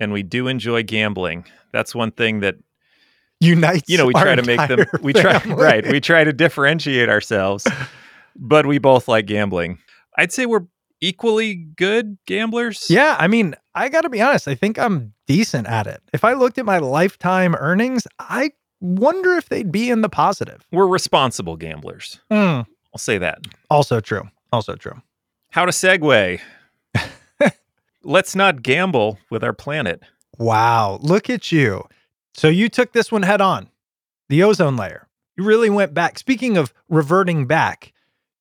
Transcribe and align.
And 0.00 0.12
we 0.12 0.22
do 0.22 0.48
enjoy 0.48 0.82
gambling. 0.82 1.44
That's 1.72 1.94
one 1.94 2.10
thing 2.10 2.40
that 2.40 2.56
Unites. 3.40 3.88
you 3.88 3.98
know 3.98 4.06
we 4.06 4.12
try 4.14 4.34
to 4.34 4.42
make 4.42 4.68
them 4.68 4.86
we 5.02 5.12
try 5.12 5.38
family. 5.40 5.62
right 5.62 5.86
we 5.86 6.00
try 6.00 6.24
to 6.24 6.32
differentiate 6.32 7.08
ourselves 7.08 7.66
but 8.36 8.64
we 8.64 8.78
both 8.78 9.06
like 9.08 9.26
gambling 9.26 9.78
i'd 10.16 10.32
say 10.32 10.46
we're 10.46 10.62
equally 11.00 11.54
good 11.54 12.16
gamblers 12.26 12.86
Yeah, 12.88 13.16
I 13.18 13.26
mean, 13.26 13.54
I 13.74 13.88
got 13.90 14.02
to 14.02 14.08
be 14.08 14.22
honest. 14.22 14.48
I 14.48 14.54
think 14.54 14.78
I'm 14.78 15.12
decent 15.26 15.66
at 15.66 15.86
it. 15.86 16.00
If 16.14 16.24
I 16.24 16.32
looked 16.32 16.56
at 16.56 16.64
my 16.64 16.78
lifetime 16.78 17.54
earnings, 17.56 18.06
I 18.18 18.52
wonder 18.80 19.34
if 19.34 19.48
they'd 19.50 19.70
be 19.70 19.90
in 19.90 20.00
the 20.00 20.08
positive. 20.08 20.62
we're 20.72 20.86
responsible 20.86 21.56
gamblers 21.56 22.20
Hmm. 22.30 22.36
i'll 22.94 22.98
say 22.98 23.18
that 23.18 23.40
Also 23.68 24.00
true. 24.00 24.22
Also 24.52 24.76
true. 24.76 25.02
how 25.50 25.66
to 25.66 25.72
segue 25.72 26.40
let's 28.04 28.34
not 28.36 28.62
gamble 28.62 29.18
with 29.30 29.42
our 29.44 29.52
planet 29.52 30.02
Wow, 30.36 30.98
look 31.00 31.30
at 31.30 31.52
you. 31.52 31.84
So 32.34 32.48
you 32.48 32.68
took 32.68 32.92
this 32.92 33.12
one 33.12 33.22
head 33.22 33.40
on. 33.40 33.68
The 34.28 34.42
ozone 34.42 34.76
layer. 34.76 35.06
You 35.36 35.44
really 35.44 35.70
went 35.70 35.94
back. 35.94 36.18
Speaking 36.18 36.56
of 36.56 36.74
reverting 36.88 37.46
back, 37.46 37.92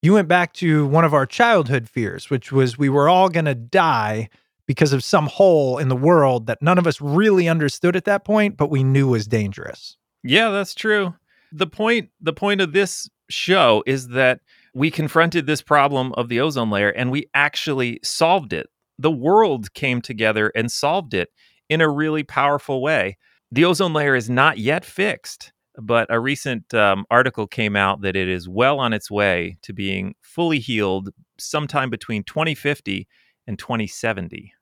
you 0.02 0.14
went 0.14 0.28
back 0.28 0.54
to 0.54 0.88
one 0.88 1.06
of 1.06 1.14
our 1.14 1.28
childhood 1.28 1.88
fears, 1.88 2.32
which 2.32 2.52
was 2.52 2.80
we 2.80 2.90
were 2.90 3.08
all 3.08 3.30
going 3.30 3.46
to 3.46 3.54
die 3.54 4.30
because 4.66 4.92
of 4.92 5.04
some 5.04 5.28
hole 5.28 5.78
in 5.78 5.90
the 5.90 5.96
world 5.96 6.48
that 6.48 6.62
none 6.64 6.80
of 6.80 6.88
us 6.88 7.00
really 7.00 7.48
understood 7.48 7.96
at 7.96 8.06
that 8.06 8.26
point, 8.26 8.58
but 8.58 8.72
we 8.72 8.84
knew 8.84 9.08
was 9.10 9.28
dangerous. 9.28 9.98
yeah 10.24 10.50
that's 10.50 10.74
true 10.74 11.14
the 11.52 11.68
point 11.68 12.10
the 12.22 12.34
point 12.34 12.60
of 12.62 12.74
this 12.74 13.10
show 13.30 13.84
is 13.86 14.08
that 14.10 14.40
we 14.74 14.90
confronted 14.90 15.46
this 15.46 15.62
problem 15.62 16.12
of 16.14 16.30
the 16.30 16.40
ozone 16.40 16.70
layer 16.72 16.90
and 16.90 17.12
we 17.12 17.28
actually 17.36 18.00
solved 18.04 18.54
it 18.54 18.68
the 18.98 19.12
world 19.12 19.74
came 19.74 20.02
together 20.02 20.52
and 20.56 20.72
solved 20.72 21.14
it 21.14 21.30
in 21.70 21.82
a 21.82 21.90
really 21.90 22.24
powerful 22.24 22.82
way 22.82 23.18
the 23.52 23.66
ozone 23.66 23.94
layer 23.94 24.16
is 24.16 24.30
not 24.30 24.58
yet 24.58 24.86
fixed 24.86 25.52
but 25.82 26.06
a 26.12 26.20
recent 26.20 26.72
um, 26.74 27.04
article 27.10 27.48
came 27.48 27.76
out 27.76 28.02
that 28.02 28.16
it 28.16 28.28
is 28.28 28.48
well 28.48 28.80
on 28.80 28.94
its 28.94 29.10
way 29.10 29.58
to 29.64 29.74
being 29.74 30.14
fully 30.22 30.60
healed 30.60 31.10
sometime 31.40 31.90
between 31.90 32.24
2050 32.24 33.08
and 33.48 33.58
2070 33.58 34.54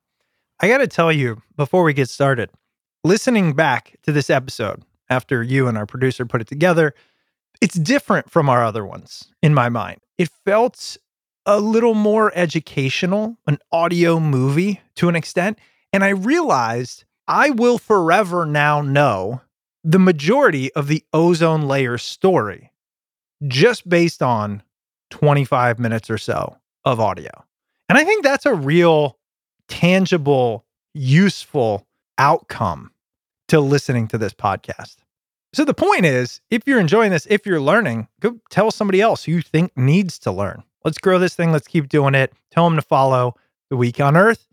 I 0.64 0.68
got 0.68 0.78
to 0.78 0.88
tell 0.88 1.12
you 1.12 1.42
before 1.58 1.84
we 1.84 1.92
get 1.92 2.08
started, 2.08 2.52
listening 3.04 3.54
back 3.54 3.96
to 4.04 4.12
this 4.12 4.30
episode 4.30 4.84
after 5.10 5.42
you 5.42 5.68
and 5.68 5.76
our 5.76 5.88
producer 5.88 6.24
put 6.24 6.40
it 6.40 6.48
together, 6.48 6.94
it's 7.62 7.80
different 7.80 8.30
from 8.30 8.48
our 8.48 8.64
other 8.64 8.86
ones 8.86 9.28
in 9.42 9.56
my 9.56 9.70
mind. 9.70 10.02
It 10.20 10.30
felt 10.46 10.98
a 11.46 11.60
little 11.60 11.94
more 11.94 12.32
educational, 12.36 13.38
an 13.48 13.58
audio 13.72 14.20
movie 14.20 14.82
to 14.96 15.10
an 15.10 15.16
extent. 15.16 15.60
And 15.94 16.04
I 16.04 16.10
realized 16.10 17.06
I 17.28 17.50
will 17.50 17.78
forever 17.78 18.46
now 18.46 18.82
know 18.82 19.42
the 19.84 20.00
majority 20.00 20.72
of 20.74 20.88
the 20.88 21.04
ozone 21.14 21.68
layer 21.68 21.98
story 21.98 22.72
just 23.48 23.88
based 23.90 24.22
on 24.22 24.62
25 25.10 25.80
minutes 25.80 26.10
or 26.10 26.18
so 26.18 26.58
of 26.86 27.00
audio. 27.00 27.32
And 27.90 27.98
I 27.98 28.04
think 28.04 28.24
that's 28.24 28.46
a 28.46 28.54
real 28.54 29.18
tangible, 29.68 30.66
useful 30.94 31.88
outcome 32.18 32.92
to 33.48 33.60
listening 33.60 34.08
to 34.10 34.18
this 34.18 34.34
podcast. 34.34 34.98
So 35.54 35.66
the 35.66 35.74
point 35.74 36.06
is, 36.06 36.40
if 36.50 36.62
you're 36.66 36.80
enjoying 36.80 37.12
this, 37.12 37.28
if 37.30 37.46
you're 37.46 37.60
learning, 37.60 38.08
go 38.22 38.40
tell 38.50 38.72
somebody 38.72 39.02
else 39.02 39.26
who 39.26 39.34
you 39.34 39.42
think 39.42 39.76
needs 39.76 40.18
to 40.20 40.32
learn. 40.32 40.64
Let's 40.84 40.98
grow 40.98 41.20
this 41.20 41.36
thing. 41.36 41.52
Let's 41.52 41.68
keep 41.68 41.90
doing 41.90 42.16
it. 42.16 42.34
Tell 42.52 42.66
them 42.66 42.76
to 42.76 42.82
follow 42.82 43.36
the 43.70 43.78
week 43.78 44.00
on 44.00 44.18
Earth. 44.18 44.48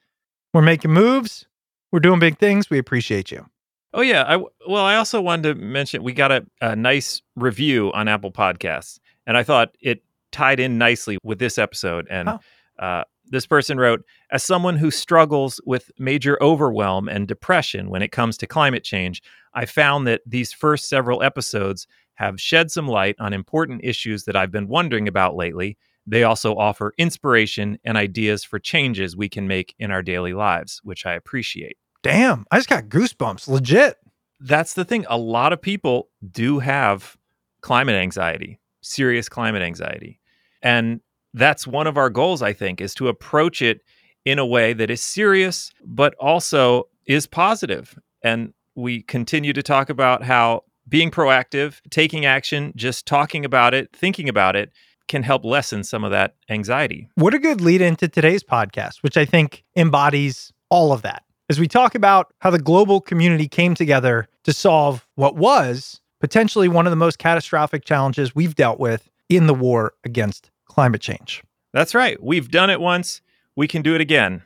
We're 0.55 0.63
making 0.63 0.93
moves. 0.93 1.47
We're 1.93 2.01
doing 2.01 2.19
big 2.21 2.39
things. 2.39 2.69
We 2.71 2.79
appreciate 2.79 3.31
you. 3.31 3.47
Oh 3.95 4.03
yeah, 4.03 4.25
I 4.25 4.37
well, 4.67 4.85
I 4.85 4.97
also 4.97 5.21
wanted 5.21 5.55
to 5.55 5.55
mention 5.55 6.03
we 6.03 6.13
got 6.13 6.31
a, 6.31 6.47
a 6.61 6.77
nice 6.77 7.23
review 7.37 7.91
on 7.95 8.07
Apple 8.07 8.31
Podcasts, 8.31 8.99
and 9.27 9.37
I 9.37 9.43
thought 9.43 9.75
it 9.81 10.03
tied 10.31 10.61
in 10.61 10.77
nicely 10.77 11.17
with 11.23 11.39
this 11.39 11.57
episode. 11.57 12.07
And 12.11 12.29
Oh. 12.29 12.41
uh, 12.79 13.05
this 13.31 13.47
person 13.47 13.79
wrote, 13.79 14.05
as 14.31 14.45
someone 14.45 14.77
who 14.77 14.91
struggles 14.91 15.59
with 15.65 15.91
major 15.99 16.37
overwhelm 16.43 17.09
and 17.09 17.27
depression 17.27 17.89
when 17.89 18.03
it 18.03 18.13
comes 18.13 18.37
to 18.39 18.47
climate 18.47 18.85
change, 18.85 19.23
I 19.55 19.65
found 19.65 20.07
that 20.07 20.21
these 20.27 20.53
first 20.53 20.89
several 20.89 21.23
episodes 21.23 21.87
have 22.15 22.39
shed 22.41 22.71
some 22.71 22.89
light 22.89 23.17
on 23.19 23.33
important 23.33 23.81
issues 23.85 24.25
that 24.25 24.37
I've 24.37 24.51
been 24.53 24.69
wondering 24.69 25.09
about 25.09 25.35
lately. 25.35 25.79
They 26.11 26.25
also 26.25 26.57
offer 26.57 26.95
inspiration 26.97 27.79
and 27.85 27.97
ideas 27.97 28.43
for 28.43 28.59
changes 28.59 29.17
we 29.17 29.29
can 29.29 29.47
make 29.47 29.75
in 29.79 29.91
our 29.91 30.03
daily 30.03 30.33
lives, 30.33 30.81
which 30.83 31.05
I 31.05 31.13
appreciate 31.13 31.77
Damn, 32.03 32.47
I 32.51 32.59
just 32.59 32.69
got 32.69 32.85
goosebumps. 32.85 33.49
Legit. 33.49 33.97
that's 34.41 34.75
the 34.75 34.85
thing. 34.85 35.05
A 35.09 35.19
lot 35.19 35.53
of 35.53 35.61
people 35.61 36.09
do 36.31 36.61
have 36.61 37.17
climate 37.61 37.97
anxiety, 37.97 38.61
serious 38.81 39.29
climate 39.29 39.63
anxiety. 39.63 40.21
And 40.63 41.01
that's 41.35 41.67
one 41.67 41.87
of 41.87 41.97
our 41.97 42.09
goals, 42.09 42.41
I 42.41 42.53
think, 42.53 42.81
is 42.81 42.95
to 42.95 43.09
approach 43.09 43.61
it 43.63 43.81
in 44.25 44.39
a 44.39 44.47
way 44.47 44.73
that 44.73 44.91
is 44.91 45.03
serious, 45.03 45.73
but 45.85 46.15
also 46.15 46.85
is 47.07 47.27
positive. 47.27 47.99
And 48.23 48.55
we 48.75 49.03
continue 49.03 49.53
to 49.53 49.63
talk 49.63 49.91
about 49.91 50.23
how 50.23 50.63
being 50.89 51.11
proactive, 51.11 51.81
taking 51.91 52.25
action, 52.25 52.73
just 52.77 53.07
talking 53.07 53.45
about 53.45 53.75
it, 53.75 53.91
thinking 53.95 54.29
about 54.29 54.57
it 54.57 54.73
can 55.09 55.23
help 55.23 55.45
lessen 55.45 55.83
some 55.83 56.05
of 56.05 56.11
that 56.11 56.37
anxiety. 56.49 57.09
What 57.17 57.35
a 57.35 57.39
good 57.39 57.61
lead 57.61 57.81
into 57.81 58.09
today's 58.09 58.45
podcast, 58.45 59.03
which 59.03 59.17
I 59.17 59.25
think 59.25 59.65
embodies 59.77 60.53
all 60.69 60.93
of 60.93 61.03
that. 61.03 61.25
As 61.51 61.59
we 61.59 61.67
talk 61.67 61.95
about 61.95 62.33
how 62.41 62.51
the 62.51 62.59
global 62.59 63.01
community 63.01 63.49
came 63.49 63.75
together 63.75 64.29
to 64.45 64.53
solve 64.53 65.07
what 65.15 65.37
was 65.37 66.01
potentially 66.21 66.69
one 66.69 66.87
of 66.87 66.91
the 66.91 66.97
most 66.97 67.19
catastrophic 67.19 67.85
challenges 67.85 68.35
we've 68.35 68.55
dealt 68.55 68.79
with 68.79 69.09
in 69.29 69.47
the 69.47 69.55
war 69.55 69.95
against 70.05 70.51
climate 70.67 71.01
change. 71.01 71.43
That's 71.73 71.95
right. 71.95 72.23
We've 72.23 72.51
done 72.51 72.71
it 72.71 72.81
once. 72.81 73.21
We 73.57 73.69
can 73.69 73.83
do 73.83 73.95
it 73.95 74.01
again. 74.01 74.43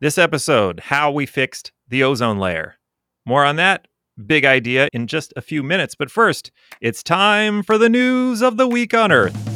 This 0.00 0.18
episode, 0.18 0.80
How 0.80 1.10
We 1.10 1.26
Fixed 1.26 1.72
the 1.88 2.02
Ozone 2.02 2.38
Layer. 2.38 2.76
More 3.24 3.44
on 3.44 3.56
that 3.56 3.86
big 4.26 4.44
idea 4.44 4.88
in 4.92 5.06
just 5.06 5.32
a 5.36 5.42
few 5.42 5.62
minutes. 5.62 5.94
But 5.94 6.10
first, 6.10 6.50
it's 6.80 7.02
time 7.02 7.62
for 7.62 7.78
the 7.78 7.88
news 7.88 8.42
of 8.42 8.56
the 8.56 8.66
week 8.66 8.94
on 8.94 9.12
Earth. 9.12 9.51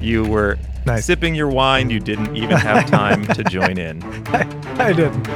You 0.00 0.24
were 0.24 0.58
nice. 0.84 1.04
sipping 1.04 1.34
your 1.34 1.48
wine. 1.48 1.90
You 1.90 2.00
didn't 2.00 2.36
even 2.36 2.56
have 2.56 2.86
time 2.90 3.26
to 3.28 3.44
join 3.44 3.78
in. 3.78 4.02
I, 4.28 4.88
I 4.88 4.92
didn't. 4.92 5.26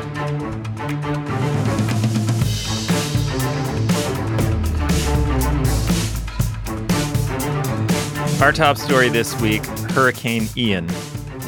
Our 8.42 8.52
top 8.52 8.78
story 8.78 9.10
this 9.10 9.38
week 9.42 9.64
Hurricane 9.92 10.48
Ian 10.56 10.88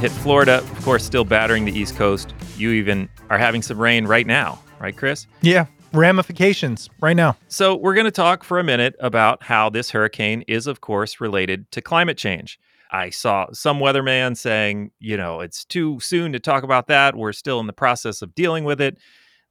hit 0.03 0.11
Florida, 0.11 0.59
of 0.59 0.85
course, 0.85 1.05
still 1.05 1.25
battering 1.25 1.65
the 1.65 1.73
East 1.73 1.97
Coast. 1.97 2.35
You 2.57 2.73
even 2.73 3.09
are 3.31 3.39
having 3.39 3.63
some 3.63 3.79
rain 3.79 4.05
right 4.05 4.27
now, 4.27 4.61
right, 4.79 4.95
Chris? 4.97 5.27
Yeah, 5.41 5.67
ramifications 5.93 6.91
right 7.01 7.17
now. 7.17 7.37
So, 7.49 7.77
we're 7.77 7.95
going 7.95 8.05
to 8.05 8.11
talk 8.11 8.45
for 8.45 8.59
a 8.59 8.65
minute 8.65 8.95
about 9.01 9.45
how 9.45 9.71
this 9.71 9.91
hurricane 9.91 10.43
is, 10.49 10.67
of 10.67 10.81
course, 10.81 11.21
related 11.21 11.71
to 11.71 11.81
climate 11.81 12.19
change. 12.19 12.59
I 12.93 13.11
saw 13.11 13.47
some 13.53 13.79
weatherman 13.79 14.37
saying, 14.37 14.91
you 15.01 15.17
know, 15.17 15.41
it's 15.41 15.65
too 15.65 15.99
soon 16.01 16.33
to 16.33 16.39
talk 16.39 16.63
about 16.63 16.87
that. 16.89 17.17
We're 17.17 17.33
still 17.33 17.59
in 17.59 17.67
the 17.67 17.73
process 17.73 18.21
of 18.23 18.35
dealing 18.35 18.65
with 18.65 18.81
it. 18.81 18.99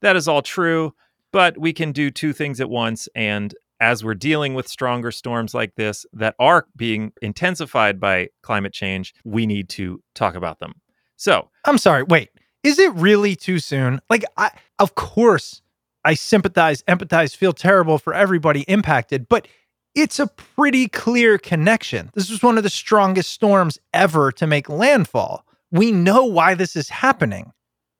That 0.01 0.15
is 0.15 0.27
all 0.27 0.43
true, 0.43 0.93
but 1.31 1.57
we 1.57 1.73
can 1.73 1.91
do 1.91 2.11
two 2.11 2.33
things 2.33 2.61
at 2.61 2.69
once. 2.69 3.09
And 3.15 3.53
as 3.79 4.03
we're 4.03 4.13
dealing 4.13 4.53
with 4.53 4.67
stronger 4.67 5.11
storms 5.11 5.55
like 5.55 5.73
this 5.75 6.05
that 6.13 6.35
are 6.39 6.67
being 6.75 7.11
intensified 7.21 7.99
by 7.99 8.29
climate 8.43 8.73
change, 8.73 9.15
we 9.25 9.47
need 9.47 9.69
to 9.69 10.01
talk 10.13 10.35
about 10.35 10.59
them. 10.59 10.75
So, 11.17 11.49
I'm 11.65 11.79
sorry, 11.79 12.03
wait. 12.03 12.29
Is 12.63 12.77
it 12.77 12.93
really 12.93 13.35
too 13.35 13.57
soon? 13.57 14.01
Like 14.07 14.23
I 14.37 14.51
of 14.77 14.93
course 14.93 15.63
I 16.03 16.13
sympathize, 16.13 16.83
empathize, 16.83 17.35
feel 17.35 17.53
terrible 17.53 17.97
for 17.97 18.13
everybody 18.13 18.61
impacted, 18.61 19.27
but 19.27 19.47
it's 19.95 20.19
a 20.19 20.27
pretty 20.27 20.87
clear 20.87 21.37
connection. 21.37 22.11
This 22.13 22.29
was 22.29 22.43
one 22.43 22.57
of 22.57 22.63
the 22.63 22.69
strongest 22.69 23.31
storms 23.31 23.77
ever 23.93 24.31
to 24.33 24.47
make 24.47 24.69
landfall. 24.69 25.45
We 25.71 25.91
know 25.91 26.25
why 26.25 26.53
this 26.53 26.75
is 26.75 26.89
happening. 26.89 27.51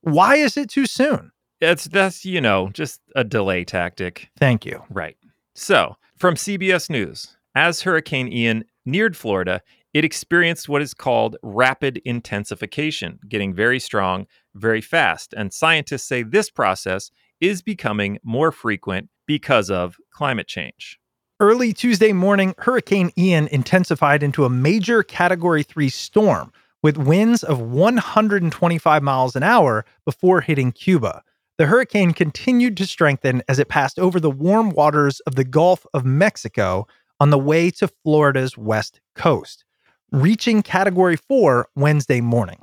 Why 0.02 0.36
is 0.36 0.58
it 0.58 0.70
too 0.70 0.86
soon? 0.86 1.32
it's 1.62 1.86
that's, 1.86 2.26
you 2.26 2.42
know, 2.42 2.70
just 2.70 3.02
a 3.16 3.24
delay 3.24 3.64
tactic. 3.64 4.30
Thank 4.38 4.66
you. 4.66 4.84
Right. 4.90 5.16
So, 5.54 5.96
from 6.18 6.36
CBS 6.36 6.90
News, 6.90 7.38
as 7.56 7.82
Hurricane 7.82 8.32
Ian 8.32 8.66
neared 8.86 9.16
Florida, 9.16 9.62
it 9.94 10.06
experienced 10.06 10.70
what 10.70 10.82
is 10.82 10.94
called 10.94 11.38
rapid 11.44 12.02
intensification, 12.06 13.20
getting 13.28 13.54
very 13.54 13.80
strong 13.80 14.26
very 14.56 14.82
fast. 14.82 15.34
And 15.36 15.54
scientists 15.54 16.04
say 16.04 16.24
this 16.24 16.50
process 16.50 17.12
is 17.40 17.62
becoming 17.62 18.18
more 18.24 18.52
frequent 18.52 19.10
because 19.26 19.70
of 19.70 19.98
climate 20.12 20.48
change. 20.48 21.00
Early 21.42 21.74
Tuesday 21.74 22.14
morning, 22.14 22.54
Hurricane 22.60 23.12
Ian 23.18 23.48
intensified 23.48 24.22
into 24.22 24.46
a 24.46 24.50
major 24.50 25.02
Category 25.02 25.64
3 25.64 25.90
storm 25.90 26.54
with 26.84 27.00
winds 27.00 27.42
of 27.42 27.60
125 27.60 29.02
miles 29.02 29.36
an 29.36 29.42
hour 29.42 29.84
before 30.06 30.42
hitting 30.42 30.72
Cuba. 30.72 31.24
The 31.58 31.66
hurricane 31.66 32.14
continued 32.14 32.78
to 32.78 32.86
strengthen 32.86 33.42
as 33.50 33.58
it 33.58 33.70
passed 33.70 33.98
over 33.98 34.20
the 34.20 34.30
warm 34.30 34.70
waters 34.70 35.20
of 35.22 35.34
the 35.34 35.44
Gulf 35.44 35.84
of 35.96 36.06
Mexico 36.06 36.86
on 37.20 37.32
the 37.32 37.40
way 37.40 37.72
to 37.72 37.88
Florida's 37.88 38.56
west 38.56 39.02
coast, 39.16 39.66
reaching 40.12 40.62
Category 40.62 41.16
4 41.16 41.70
Wednesday 41.76 42.22
morning. 42.22 42.60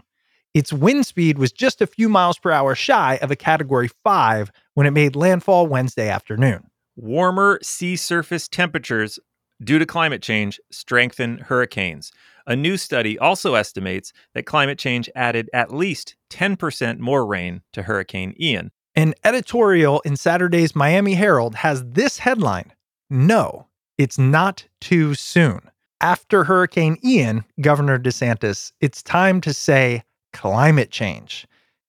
Its 0.54 0.72
wind 0.72 1.04
speed 1.04 1.36
was 1.36 1.50
just 1.50 1.82
a 1.82 1.86
few 1.88 2.08
miles 2.08 2.38
per 2.38 2.52
hour 2.52 2.76
shy 2.76 3.18
of 3.22 3.32
a 3.32 3.36
Category 3.36 3.90
5 4.04 4.52
when 4.74 4.86
it 4.86 4.92
made 4.92 5.16
landfall 5.16 5.66
Wednesday 5.66 6.08
afternoon. 6.08 6.67
Warmer 7.00 7.60
sea 7.62 7.94
surface 7.94 8.48
temperatures 8.48 9.20
due 9.62 9.78
to 9.78 9.86
climate 9.86 10.20
change 10.20 10.58
strengthen 10.72 11.38
hurricanes. 11.38 12.10
A 12.44 12.56
new 12.56 12.76
study 12.76 13.16
also 13.16 13.54
estimates 13.54 14.12
that 14.34 14.46
climate 14.46 14.80
change 14.80 15.08
added 15.14 15.48
at 15.52 15.72
least 15.72 16.16
10% 16.30 16.98
more 16.98 17.24
rain 17.24 17.62
to 17.72 17.84
Hurricane 17.84 18.34
Ian. 18.40 18.72
An 18.96 19.14
editorial 19.22 20.00
in 20.00 20.16
Saturday's 20.16 20.74
Miami 20.74 21.14
Herald 21.14 21.54
has 21.54 21.84
this 21.84 22.18
headline 22.18 22.72
No, 23.08 23.68
it's 23.96 24.18
not 24.18 24.66
too 24.80 25.14
soon. 25.14 25.60
After 26.00 26.42
Hurricane 26.42 26.98
Ian, 27.04 27.44
Governor 27.60 28.00
DeSantis, 28.00 28.72
it's 28.80 29.04
time 29.04 29.40
to 29.42 29.54
say 29.54 30.02
climate 30.32 30.90
change. 30.90 31.46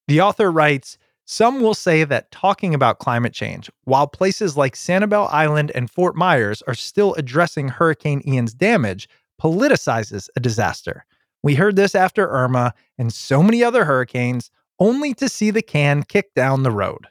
The 0.08 0.22
author 0.22 0.52
writes 0.52 0.99
Some 1.32 1.62
will 1.62 1.76
say 1.76 2.06
that 2.06 2.32
talking 2.32 2.74
about 2.74 2.98
climate 2.98 3.34
change, 3.34 3.70
while 3.84 4.08
places 4.08 4.58
like 4.58 4.74
Sanibel 4.74 5.32
Island 5.32 5.72
and 5.76 5.88
Fort 5.88 6.16
Myers 6.16 6.64
are 6.64 6.74
still 6.74 7.14
addressing 7.14 7.68
Hurricane 7.68 8.24
Ian's 8.28 8.56
damage, 8.56 9.08
politicizes 9.40 10.30
a 10.36 10.40
disaster. 10.40 11.06
We 11.44 11.54
heard 11.54 11.76
this 11.76 11.94
after 11.94 12.28
Irma 12.28 12.74
and 12.98 13.14
so 13.14 13.44
many 13.44 13.64
other 13.64 13.86
hurricanes, 13.86 14.50
only 14.80 15.14
to 15.14 15.30
see 15.30 15.52
the 15.52 15.62
can 15.62 16.02
kick 16.02 16.34
down 16.34 16.64
the 16.64 16.72
road. 16.72 17.06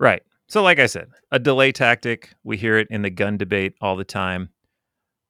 Right. 0.00 0.24
So, 0.48 0.64
like 0.64 0.80
I 0.80 0.86
said, 0.86 1.06
a 1.30 1.38
delay 1.38 1.70
tactic. 1.70 2.34
We 2.42 2.56
hear 2.56 2.76
it 2.76 2.88
in 2.90 3.02
the 3.02 3.10
gun 3.10 3.36
debate 3.36 3.74
all 3.80 3.94
the 3.94 4.02
time. 4.02 4.48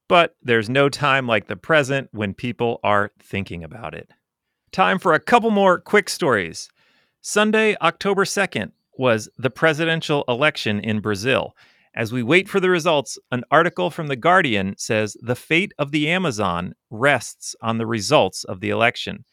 But 0.08 0.34
there's 0.40 0.70
no 0.70 0.88
time 0.88 1.26
like 1.26 1.48
the 1.48 1.56
present 1.56 2.08
when 2.12 2.32
people 2.32 2.80
are 2.82 3.12
thinking 3.22 3.62
about 3.62 3.92
it. 3.92 4.08
Time 4.72 4.98
for 4.98 5.12
a 5.12 5.20
couple 5.20 5.50
more 5.50 5.78
quick 5.78 6.08
stories. 6.08 6.70
Sunday, 7.30 7.76
October 7.82 8.24
2nd, 8.24 8.72
was 8.96 9.28
the 9.36 9.50
presidential 9.50 10.24
election 10.28 10.80
in 10.80 11.00
Brazil. 11.00 11.54
As 11.94 12.10
we 12.10 12.22
wait 12.22 12.48
for 12.48 12.58
the 12.58 12.70
results, 12.70 13.18
an 13.30 13.44
article 13.50 13.90
from 13.90 14.06
The 14.06 14.16
Guardian 14.16 14.74
says 14.78 15.14
the 15.20 15.34
fate 15.34 15.74
of 15.78 15.90
the 15.90 16.08
Amazon 16.08 16.72
rests 16.88 17.54
on 17.60 17.76
the 17.76 17.84
results 17.84 18.44
of 18.44 18.60
the 18.60 18.70
election. 18.70 19.26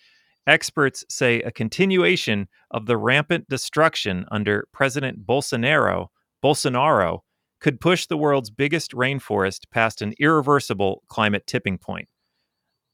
Experts 0.46 1.06
say 1.08 1.40
a 1.40 1.52
continuation 1.52 2.50
of 2.70 2.86
the 2.86 2.98
rampant 2.98 3.48
destruction 3.48 4.26
under 4.30 4.68
President 4.74 5.26
Bolsonaro, 5.26 6.08
Bolsonaro 6.44 7.20
could 7.62 7.80
push 7.80 8.08
the 8.08 8.18
world's 8.18 8.50
biggest 8.50 8.92
rainforest 8.92 9.72
past 9.72 10.02
an 10.02 10.14
irreversible 10.20 11.02
climate 11.08 11.48
tipping 11.48 11.78
point. 11.78 12.10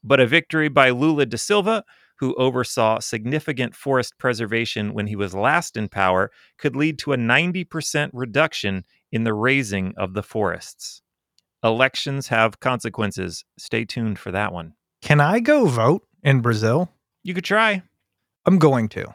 But 0.04 0.20
a 0.20 0.28
victory 0.28 0.68
by 0.68 0.90
Lula 0.90 1.26
da 1.26 1.38
Silva, 1.38 1.82
who 2.22 2.36
oversaw 2.36 3.00
significant 3.00 3.74
forest 3.74 4.16
preservation 4.16 4.94
when 4.94 5.08
he 5.08 5.16
was 5.16 5.34
last 5.34 5.76
in 5.76 5.88
power, 5.88 6.30
could 6.56 6.76
lead 6.76 6.96
to 6.96 7.12
a 7.12 7.16
90% 7.16 8.10
reduction 8.12 8.84
in 9.10 9.24
the 9.24 9.34
razing 9.34 9.92
of 9.96 10.14
the 10.14 10.22
forests. 10.22 11.02
Elections 11.64 12.28
have 12.28 12.60
consequences. 12.60 13.44
Stay 13.58 13.84
tuned 13.84 14.20
for 14.20 14.30
that 14.30 14.52
one. 14.52 14.74
Can 15.00 15.20
I 15.20 15.40
go 15.40 15.66
vote 15.66 16.06
in 16.22 16.42
Brazil? 16.42 16.92
You 17.24 17.34
could 17.34 17.42
try. 17.42 17.82
I'm 18.46 18.60
going 18.60 18.88
to. 18.90 19.12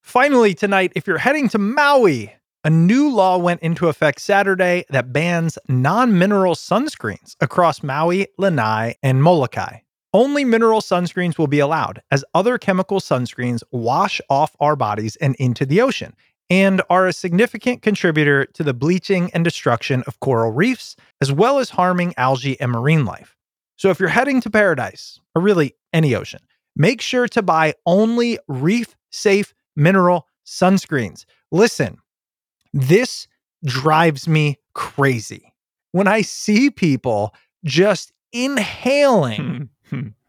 Finally, 0.00 0.54
tonight, 0.54 0.92
if 0.96 1.06
you're 1.06 1.18
heading 1.18 1.50
to 1.50 1.58
Maui, 1.58 2.32
a 2.64 2.70
new 2.70 3.10
law 3.10 3.36
went 3.36 3.60
into 3.60 3.88
effect 3.88 4.22
Saturday 4.22 4.86
that 4.88 5.12
bans 5.12 5.58
non 5.68 6.18
mineral 6.18 6.54
sunscreens 6.54 7.36
across 7.42 7.82
Maui, 7.82 8.28
Lanai, 8.38 8.94
and 9.02 9.22
Molokai. 9.22 9.80
Only 10.16 10.46
mineral 10.46 10.80
sunscreens 10.80 11.36
will 11.36 11.46
be 11.46 11.58
allowed, 11.58 12.00
as 12.10 12.24
other 12.32 12.56
chemical 12.56 13.00
sunscreens 13.00 13.62
wash 13.70 14.18
off 14.30 14.56
our 14.60 14.74
bodies 14.74 15.16
and 15.16 15.34
into 15.34 15.66
the 15.66 15.82
ocean, 15.82 16.16
and 16.48 16.80
are 16.88 17.06
a 17.06 17.12
significant 17.12 17.82
contributor 17.82 18.46
to 18.46 18.62
the 18.62 18.72
bleaching 18.72 19.30
and 19.34 19.44
destruction 19.44 20.02
of 20.06 20.18
coral 20.20 20.52
reefs, 20.52 20.96
as 21.20 21.30
well 21.30 21.58
as 21.58 21.68
harming 21.68 22.14
algae 22.16 22.58
and 22.62 22.72
marine 22.72 23.04
life. 23.04 23.36
So 23.76 23.90
if 23.90 24.00
you're 24.00 24.08
heading 24.08 24.40
to 24.40 24.48
paradise, 24.48 25.20
or 25.34 25.42
really 25.42 25.74
any 25.92 26.14
ocean, 26.14 26.40
make 26.74 27.02
sure 27.02 27.28
to 27.28 27.42
buy 27.42 27.74
only 27.84 28.38
reef 28.48 28.96
safe 29.10 29.52
mineral 29.76 30.28
sunscreens. 30.46 31.26
Listen, 31.52 31.98
this 32.72 33.28
drives 33.66 34.26
me 34.26 34.56
crazy 34.72 35.52
when 35.92 36.08
I 36.08 36.22
see 36.22 36.70
people 36.70 37.34
just 37.66 38.14
inhaling 38.32 39.42
hmm. 39.42 39.62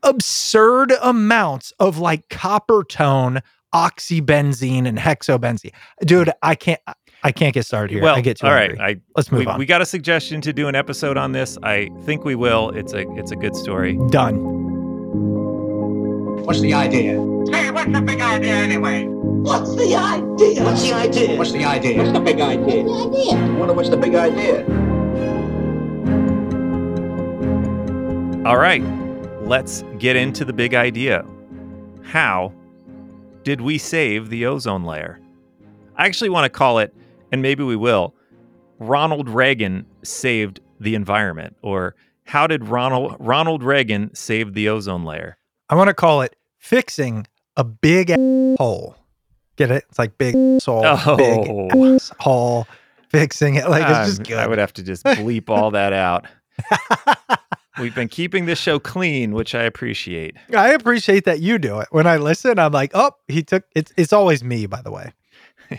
Absurd 0.04 0.94
amounts 1.02 1.74
of 1.80 1.98
like 1.98 2.30
copper 2.30 2.84
tone 2.84 3.42
oxybenzone 3.74 4.88
and 4.88 4.98
hexobenzene. 4.98 5.74
Dude, 6.06 6.32
I 6.42 6.56
can't 6.56 6.80
I 7.24 7.32
can't 7.32 7.54
get 7.54 7.66
started 7.66 7.92
here. 7.92 8.04
Well, 8.04 8.16
I 8.16 8.22
get 8.22 8.38
too 8.38 8.48
all 8.48 8.54
angry. 8.54 8.78
right. 8.78 8.98
I, 8.98 9.02
Let's 9.16 9.32
move 9.32 9.40
we, 9.40 9.46
on. 9.48 9.60
we 9.60 9.66
got 9.66 9.82
a 9.82 9.86
suggestion 9.86 10.40
to 10.42 10.54
do 10.54 10.68
an 10.68 10.76
episode 10.76 11.18
on 11.18 11.32
this. 11.32 11.58
I 11.64 11.90
think 12.04 12.24
we 12.24 12.36
will. 12.36 12.70
It's 12.70 12.94
a 12.94 13.10
it's 13.14 13.32
a 13.32 13.36
good 13.36 13.56
story. 13.56 14.00
Done. 14.10 14.56
What's 16.46 16.62
the 16.62 16.74
idea? 16.74 17.14
Hey, 17.52 17.72
what's 17.72 17.92
the 17.92 18.02
big 18.02 18.22
idea 18.22 18.54
anyway? 18.54 19.06
What's 19.06 19.76
the 19.76 19.96
idea? 19.96 20.64
What's 20.64 20.84
the 20.84 20.94
idea? 20.94 21.38
What's 21.38 21.52
the 21.52 21.66
idea? 21.66 21.98
What's 21.98 22.12
the 22.14 22.20
big 22.22 22.40
idea? 22.40 22.84
What's 22.84 23.16
the 23.16 23.34
idea? 23.34 23.46
I 23.46 23.58
wonder 23.58 23.74
what's 23.74 23.90
the 23.90 23.98
big 23.98 24.16
idea? 24.16 24.64
All 28.46 28.58
right. 28.58 28.82
Let's 29.48 29.84
get 29.98 30.16
into 30.18 30.44
the 30.44 30.52
big 30.54 30.74
idea. 30.74 31.26
How 32.04 32.54
did 33.44 33.62
we 33.62 33.78
save 33.78 34.30
the 34.30 34.46
ozone 34.46 34.84
layer? 34.84 35.20
I 35.96 36.06
actually 36.06 36.30
want 36.30 36.44
to 36.46 36.50
call 36.50 36.80
it, 36.80 36.94
and 37.32 37.42
maybe 37.42 37.64
we 37.64 37.76
will, 37.78 38.14
Ronald 38.80 39.30
Reagan 39.30 39.86
saved 40.04 40.60
the 40.82 40.96
environment, 40.96 41.56
or 41.62 41.96
how 42.26 42.46
did 42.46 42.68
Ronald 42.68 43.16
Ronald 43.20 43.64
Reagan 43.64 44.14
save 44.14 44.54
the 44.54 44.68
ozone 44.68 45.06
layer? 45.06 45.38
I 45.70 45.76
want 45.76 45.88
to 45.88 45.94
call 45.94 46.22
it 46.22 46.36
fixing 46.58 47.26
a 47.56 47.64
big 47.64 48.10
hole. 48.58 48.96
Get 49.56 49.72
it? 49.72 49.86
It's 49.90 49.98
like 49.98 50.18
big 50.18 50.36
soul, 50.62 50.84
Oh. 50.86 51.16
big 51.16 52.12
hole, 52.20 52.68
fixing 53.10 53.56
it. 53.56 53.70
Like 53.70 53.84
it's 53.88 54.10
just 54.10 54.20
Um, 54.20 54.24
good. 54.26 54.38
I 54.40 54.48
would 54.48 54.60
have 54.60 54.74
to 54.74 54.84
just 54.84 55.04
bleep 55.06 55.50
all 55.50 55.72
that 55.72 55.94
out. 55.94 56.26
We've 57.80 57.94
been 57.94 58.08
keeping 58.08 58.46
this 58.46 58.60
show 58.60 58.80
clean, 58.80 59.34
which 59.34 59.54
I 59.54 59.64
appreciate. 59.64 60.36
I 60.56 60.70
appreciate 60.70 61.26
that 61.26 61.42
you 61.42 61.60
do 61.60 61.80
it. 61.80 61.88
When 61.92 62.08
I 62.08 62.18
listen, 62.18 62.58
I'm 62.58 62.72
like, 62.72 62.92
oh, 62.94 63.12
he 63.28 63.44
took 63.44 63.64
it's 63.76 63.94
it's 63.98 64.14
always 64.14 64.44
me, 64.44 64.66
by 64.66 64.82
the 64.82 64.92
way. 64.92 65.14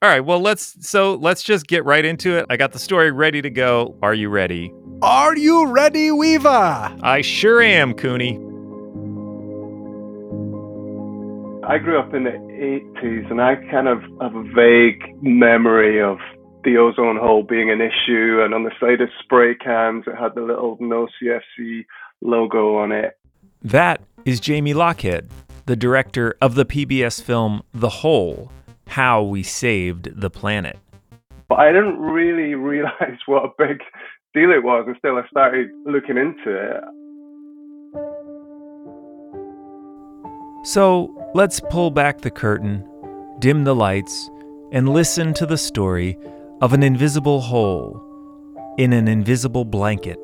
All 0.00 0.08
right, 0.08 0.20
well 0.20 0.40
let's 0.40 0.86
so 0.86 1.14
let's 1.14 1.42
just 1.42 1.66
get 1.66 1.84
right 1.84 2.04
into 2.04 2.36
it. 2.36 2.46
I 2.48 2.56
got 2.56 2.72
the 2.72 2.78
story 2.78 3.10
ready 3.10 3.42
to 3.42 3.50
go. 3.50 3.98
Are 4.02 4.14
you 4.14 4.28
ready? 4.28 4.72
Are 5.02 5.36
you 5.36 5.66
ready, 5.66 6.10
Weaver? 6.10 6.48
I 7.02 7.20
sure 7.20 7.62
am, 7.62 7.94
Cooney. 7.94 8.36
I 11.68 11.76
grew 11.76 11.98
up 11.98 12.14
in 12.14 12.24
the 12.24 12.30
80s 12.30 13.30
and 13.30 13.42
I 13.42 13.56
kind 13.70 13.88
of 13.88 14.00
have 14.22 14.34
a 14.34 14.42
vague 14.54 15.22
memory 15.22 16.00
of 16.00 16.16
the 16.68 16.76
ozone 16.76 17.16
hole 17.16 17.42
being 17.42 17.70
an 17.70 17.80
issue. 17.80 18.42
And 18.42 18.52
on 18.52 18.64
the 18.64 18.72
side 18.78 19.00
of 19.00 19.08
spray 19.22 19.54
cans, 19.54 20.04
it 20.06 20.16
had 20.16 20.34
the 20.34 20.42
little 20.42 20.76
no 20.80 21.08
CFC 21.20 21.86
logo 22.20 22.76
on 22.76 22.92
it. 22.92 23.18
That 23.62 24.02
is 24.26 24.38
Jamie 24.38 24.74
Lochhead, 24.74 25.28
the 25.64 25.76
director 25.76 26.36
of 26.42 26.54
the 26.56 26.66
PBS 26.66 27.22
film 27.22 27.62
The 27.72 27.88
Hole 27.88 28.52
How 28.88 29.22
We 29.22 29.42
Saved 29.42 30.20
the 30.20 30.28
Planet. 30.28 30.78
But 31.48 31.60
I 31.60 31.72
didn't 31.72 31.98
really 31.98 32.54
realize 32.54 33.18
what 33.24 33.44
a 33.44 33.48
big 33.56 33.78
deal 34.34 34.50
it 34.50 34.62
was 34.62 34.84
until 34.86 35.16
I 35.16 35.26
started 35.28 35.70
looking 35.86 36.18
into 36.18 36.54
it. 36.54 36.84
So 40.64 41.30
let's 41.34 41.60
pull 41.70 41.90
back 41.90 42.20
the 42.20 42.30
curtain, 42.30 42.86
dim 43.38 43.64
the 43.64 43.74
lights, 43.74 44.28
and 44.70 44.90
listen 44.90 45.32
to 45.32 45.46
the 45.46 45.56
story 45.56 46.18
of 46.60 46.72
an 46.72 46.82
invisible 46.82 47.40
hole 47.40 48.04
in 48.78 48.92
an 48.92 49.06
invisible 49.06 49.64
blanket 49.64 50.18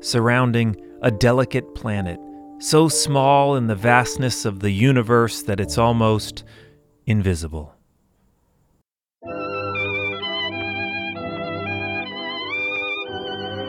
surrounding 0.00 0.76
a 1.02 1.10
delicate 1.10 1.74
planet 1.74 2.18
so 2.58 2.88
small 2.88 3.56
in 3.56 3.66
the 3.66 3.74
vastness 3.74 4.44
of 4.44 4.60
the 4.60 4.70
universe 4.70 5.42
that 5.42 5.60
it's 5.60 5.76
almost 5.76 6.44
invisible. 7.06 7.74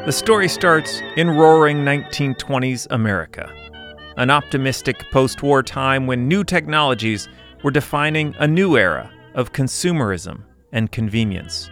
The 0.06 0.12
story 0.12 0.48
starts 0.48 1.02
in 1.18 1.30
roaring 1.32 1.78
1920s 1.80 2.88
America 2.92 3.52
an 4.18 4.30
optimistic 4.30 5.04
post 5.12 5.44
war 5.44 5.62
time 5.62 6.08
when 6.08 6.28
new 6.28 6.44
technologies 6.44 7.28
were 7.64 7.72
defining 7.72 8.34
a 8.40 8.48
new 8.48 8.78
era 8.78 9.12
of 9.34 9.52
consumerism 9.52 10.42
and 10.72 10.90
convenience. 10.92 11.70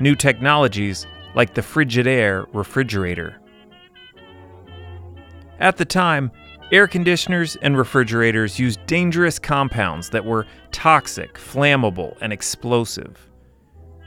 New 0.00 0.14
technologies 0.14 1.06
like 1.34 1.54
the 1.54 1.60
Frigidaire 1.60 2.46
refrigerator. 2.52 3.38
At 5.60 5.76
the 5.76 5.84
time, 5.84 6.30
air 6.72 6.88
conditioners 6.88 7.56
and 7.56 7.76
refrigerators 7.76 8.58
used 8.58 8.84
dangerous 8.86 9.38
compounds 9.38 10.10
that 10.10 10.24
were 10.24 10.46
toxic, 10.72 11.34
flammable, 11.34 12.16
and 12.20 12.32
explosive. 12.32 13.28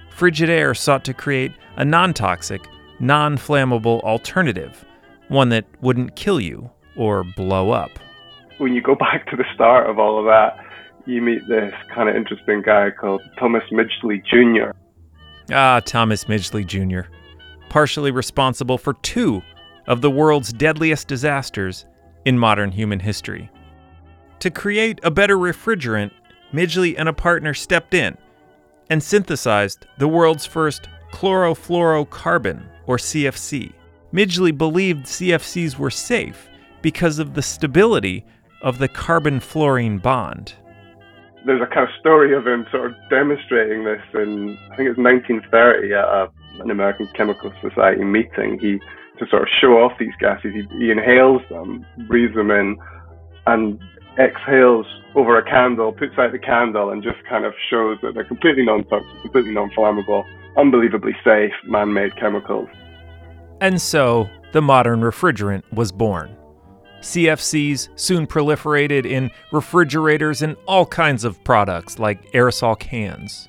Frigidaire 0.09 0.75
sought 0.75 1.05
to 1.05 1.13
create 1.13 1.51
a 1.77 1.85
non 1.85 2.13
toxic, 2.13 2.61
non 2.99 3.37
flammable 3.37 4.01
alternative, 4.01 4.83
one 5.27 5.49
that 5.49 5.65
wouldn't 5.81 6.15
kill 6.15 6.39
you 6.39 6.69
or 6.95 7.23
blow 7.23 7.71
up. 7.71 7.91
When 8.57 8.73
you 8.73 8.81
go 8.81 8.95
back 8.99 9.27
to 9.27 9.35
the 9.35 9.45
start 9.53 9.89
of 9.89 9.99
all 9.99 10.19
of 10.19 10.25
that, 10.25 10.57
you 11.05 11.21
meet 11.21 11.47
this 11.47 11.73
kind 11.93 12.09
of 12.09 12.15
interesting 12.15 12.63
guy 12.65 12.89
called 12.89 13.21
Thomas 13.37 13.63
Midgley 13.71 14.23
Jr. 14.25 14.71
Ah, 15.51 15.79
Thomas 15.85 16.25
Midgley 16.25 16.65
Jr., 16.65 17.09
partially 17.69 18.11
responsible 18.11 18.77
for 18.77 18.93
two 18.93 19.41
of 19.87 20.01
the 20.01 20.09
world's 20.09 20.51
deadliest 20.51 21.07
disasters 21.07 21.85
in 22.25 22.39
modern 22.39 22.71
human 22.71 22.99
history. 22.99 23.49
To 24.39 24.49
create 24.49 24.99
a 25.03 25.11
better 25.11 25.37
refrigerant, 25.37 26.11
Midgley 26.53 26.95
and 26.97 27.07
a 27.07 27.13
partner 27.13 27.53
stepped 27.53 27.93
in 27.93 28.17
and 28.89 29.01
synthesized 29.01 29.85
the 29.97 30.07
world's 30.07 30.45
first 30.45 30.87
chlorofluorocarbon, 31.11 32.63
or 32.87 32.97
CFC. 32.97 33.73
Midgley 34.13 34.55
believed 34.55 35.05
CFCs 35.05 35.77
were 35.77 35.89
safe 35.89 36.47
because 36.81 37.19
of 37.19 37.33
the 37.33 37.41
stability 37.41 38.25
of 38.61 38.77
the 38.77 38.87
carbon 38.87 39.39
fluorine 39.39 39.97
bond. 39.97 40.53
There's 41.45 41.61
a 41.61 41.67
kind 41.67 41.87
of 41.87 41.93
story 41.99 42.35
of 42.35 42.47
him 42.47 42.65
sort 42.71 42.91
of 42.91 42.95
demonstrating 43.09 43.83
this 43.83 44.01
in, 44.13 44.57
I 44.71 44.75
think 44.75 44.87
it 44.87 44.97
was 44.97 45.03
1930 45.05 45.93
at 45.93 46.03
a, 46.03 46.31
an 46.61 46.71
American 46.71 47.07
Chemical 47.15 47.53
Society 47.61 48.03
meeting. 48.03 48.57
He, 48.59 48.79
to 49.19 49.29
sort 49.29 49.43
of 49.43 49.47
show 49.61 49.77
off 49.77 49.93
these 49.99 50.15
gases, 50.19 50.53
he, 50.53 50.63
he 50.77 50.91
inhales 50.91 51.41
them, 51.49 51.85
breathes 52.07 52.35
them 52.35 52.51
in, 52.51 52.77
and 53.45 53.79
exhales 54.19 54.85
over 55.15 55.37
a 55.37 55.43
candle, 55.43 55.91
puts 55.93 56.17
out 56.17 56.31
the 56.31 56.39
candle, 56.39 56.89
and 56.89 57.03
just 57.03 57.17
kind 57.29 57.45
of 57.45 57.53
shows 57.69 57.97
that 58.01 58.13
they're 58.13 58.25
completely 58.25 58.65
non-toxic, 58.65 59.21
completely 59.21 59.53
non-flammable, 59.53 60.23
unbelievably 60.57 61.15
safe 61.23 61.53
man-made 61.65 62.15
chemicals. 62.17 62.67
And 63.61 63.81
so 63.81 64.29
the 64.51 64.61
modern 64.61 65.01
refrigerant 65.01 65.63
was 65.71 65.91
born. 65.91 66.35
CFCs 67.05 67.89
soon 67.95 68.25
proliferated 68.25 69.05
in 69.05 69.29
refrigerators 69.51 70.41
and 70.41 70.57
all 70.67 70.87
kinds 70.87 71.23
of 71.23 71.41
products 71.43 71.99
like 71.99 72.31
aerosol 72.31 72.77
cans. 72.77 73.47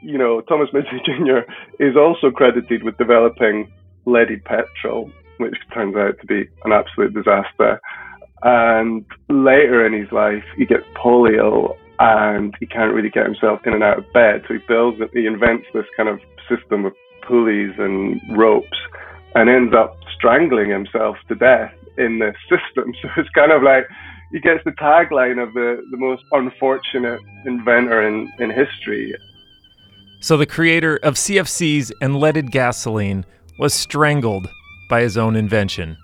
You 0.00 0.16
know, 0.16 0.40
Thomas 0.40 0.70
Midgley 0.72 1.04
Jr. 1.04 1.52
is 1.78 1.96
also 1.96 2.30
credited 2.30 2.82
with 2.82 2.96
developing 2.96 3.70
leaded 4.06 4.42
petrol, 4.44 5.10
which 5.36 5.54
turns 5.74 5.94
out 5.96 6.18
to 6.20 6.26
be 6.26 6.48
an 6.64 6.72
absolute 6.72 7.12
disaster. 7.12 7.78
And 8.42 9.04
later 9.28 9.84
in 9.84 9.92
his 9.92 10.10
life, 10.10 10.44
he 10.56 10.64
gets 10.64 10.84
polio 10.96 11.76
and 11.98 12.54
he 12.58 12.66
can't 12.66 12.94
really 12.94 13.10
get 13.10 13.26
himself 13.26 13.60
in 13.66 13.74
and 13.74 13.82
out 13.82 13.98
of 13.98 14.10
bed. 14.14 14.44
So 14.48 14.54
he 14.54 14.60
builds, 14.66 14.98
he 15.12 15.26
invents 15.26 15.66
this 15.74 15.84
kind 15.94 16.08
of 16.08 16.18
system 16.48 16.86
of 16.86 16.94
pulleys 17.20 17.74
and 17.76 18.18
ropes 18.34 18.78
and 19.34 19.50
ends 19.50 19.74
up 19.76 19.98
strangling 20.16 20.70
himself 20.70 21.16
to 21.28 21.34
death 21.34 21.74
in 22.00 22.18
the 22.18 22.32
system. 22.48 22.92
So 23.02 23.08
it's 23.16 23.30
kind 23.30 23.52
of 23.52 23.62
like 23.62 23.86
he 24.32 24.40
gets 24.40 24.62
the 24.64 24.72
tagline 24.72 25.42
of 25.42 25.52
the, 25.54 25.82
the 25.90 25.96
most 25.96 26.22
unfortunate 26.32 27.20
inventor 27.46 28.06
in, 28.06 28.30
in 28.38 28.50
history. 28.50 29.14
So 30.20 30.36
the 30.36 30.46
creator 30.46 30.96
of 31.02 31.14
CFCs 31.14 31.92
and 32.00 32.20
leaded 32.20 32.50
gasoline 32.50 33.24
was 33.58 33.74
strangled 33.74 34.48
by 34.88 35.02
his 35.02 35.16
own 35.16 35.36
invention. 35.36 35.96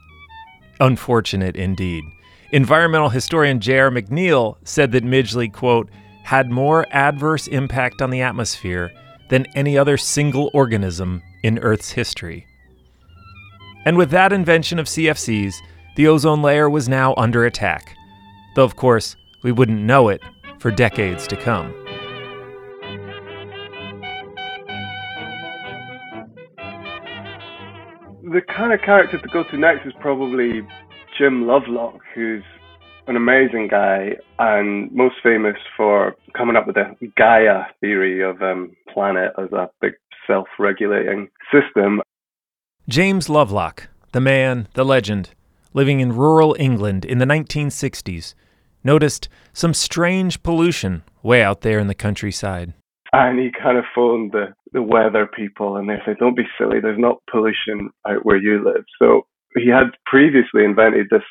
Unfortunate 0.81 1.57
indeed. 1.57 2.05
Environmental 2.53 3.09
historian 3.09 3.61
J.R. 3.61 3.91
McNeill 3.91 4.57
said 4.65 4.93
that 4.93 5.05
Midgley, 5.05 5.53
quote, 5.53 5.91
had 6.25 6.50
more 6.50 6.87
adverse 6.91 7.47
impact 7.47 8.00
on 8.03 8.11
the 8.11 8.23
atmosphere 8.23 8.91
than 9.29 9.47
any 9.55 9.76
other 9.76 9.97
single 9.97 10.50
organism 10.55 11.23
in 11.43 11.59
Earth's 11.59 11.91
history. 11.91 12.47
And 13.85 13.97
with 13.97 14.11
that 14.11 14.33
invention 14.33 14.79
of 14.79 14.87
CFCs, 14.87 15.55
the 15.97 16.07
ozone 16.07 16.43
layer 16.43 16.71
was 16.71 16.88
now 16.88 17.15
under 17.17 17.45
attack, 17.45 17.97
though 18.55 18.65
of 18.65 18.76
course 18.76 19.17
we 19.43 19.50
wouldn't 19.50 19.81
know 19.81 20.09
it 20.09 20.23
for 20.59 20.71
decades 20.71 21.26
to 21.26 21.37
come. 21.37 21.75
The 28.23 28.43
kind 28.55 28.73
of 28.73 28.81
character 28.83 29.19
to 29.19 29.29
go 29.29 29.45
to 29.50 29.57
next 29.57 29.87
is 29.87 29.93
probably 30.00 30.67
Jim 31.19 31.47
Lovelock, 31.47 32.00
who's 32.15 32.43
an 33.07 33.17
amazing 33.17 33.69
guy 33.69 34.17
and 34.38 34.91
most 34.93 35.15
famous 35.23 35.57
for 35.76 36.15
coming 36.37 36.57
up 36.57 36.67
with 36.67 36.75
the 36.75 37.12
Gaia 37.17 37.62
theory 37.81 38.23
of 38.23 38.43
um, 38.43 38.76
planet 38.93 39.33
as 39.38 39.50
a 39.53 39.71
big 39.81 39.93
self-regulating 40.26 41.29
system. 41.53 42.03
James 42.88 43.29
Lovelock, 43.29 43.88
the 44.12 44.21
man, 44.21 44.69
the 44.75 44.85
legend, 44.85 45.31
living 45.76 46.00
in 46.00 46.11
rural 46.11 46.56
England 46.59 47.04
in 47.04 47.18
the 47.18 47.26
1960s, 47.26 48.35
noticed 48.83 49.28
some 49.52 49.75
strange 49.75 50.42
pollution 50.42 51.02
way 51.23 51.42
out 51.42 51.61
there 51.61 51.78
in 51.78 51.87
the 51.87 51.95
countryside. 51.95 52.73
And 53.12 53.38
he 53.38 53.50
kind 53.62 53.76
of 53.76 53.85
phoned 53.95 54.33
the, 54.33 54.54
the 54.73 54.83
weather 54.83 55.26
people 55.26 55.76
and 55.76 55.88
they 55.88 55.99
said, 56.04 56.16
Don't 56.18 56.37
be 56.37 56.49
silly, 56.59 56.80
there's 56.80 56.99
not 56.99 57.23
pollution 57.30 57.90
out 58.09 58.25
where 58.25 58.38
you 58.38 58.64
live. 58.64 58.85
So 58.99 59.26
he 59.54 59.68
had 59.68 59.90
previously 60.06 60.64
invented 60.64 61.09
this 61.11 61.23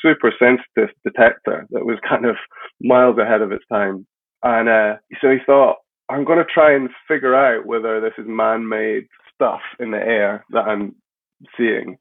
super 0.00 0.32
sensitive 0.38 0.94
detector 1.04 1.66
that 1.70 1.84
was 1.84 1.98
kind 2.08 2.24
of 2.24 2.36
miles 2.80 3.18
ahead 3.18 3.42
of 3.42 3.50
its 3.50 3.64
time. 3.70 4.06
And 4.44 4.68
uh, 4.68 4.96
so 5.20 5.30
he 5.30 5.38
thought, 5.44 5.76
I'm 6.08 6.24
going 6.24 6.38
to 6.38 6.44
try 6.44 6.72
and 6.72 6.88
figure 7.08 7.34
out 7.34 7.66
whether 7.66 8.00
this 8.00 8.14
is 8.16 8.26
man 8.26 8.68
made 8.68 9.08
stuff 9.34 9.60
in 9.80 9.90
the 9.90 9.98
air 9.98 10.44
that 10.50 10.66
I'm 10.66 10.94
seeing. 11.56 11.98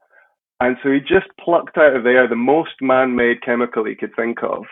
And 0.60 0.78
so 0.82 0.92
he 0.92 1.00
just 1.00 1.28
plucked 1.44 1.78
out 1.78 1.96
of 1.96 2.04
the 2.04 2.10
air 2.10 2.28
the 2.28 2.36
most 2.36 2.82
man 2.82 3.16
made 3.16 3.44
chemical 3.44 3.86
he 3.86 3.96
could 3.96 4.16
think 4.16 4.42
of, 4.44 4.64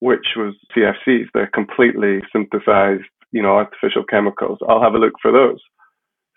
which 0.00 0.28
was 0.36 0.54
CFCs. 0.74 1.26
They're 1.34 1.50
completely 1.52 2.20
synthesized, 2.32 3.04
you 3.32 3.42
know, 3.42 3.56
artificial 3.56 4.04
chemicals. 4.04 4.58
I'll 4.68 4.82
have 4.82 4.94
a 4.94 4.98
look 4.98 5.14
for 5.20 5.30
those. 5.30 5.60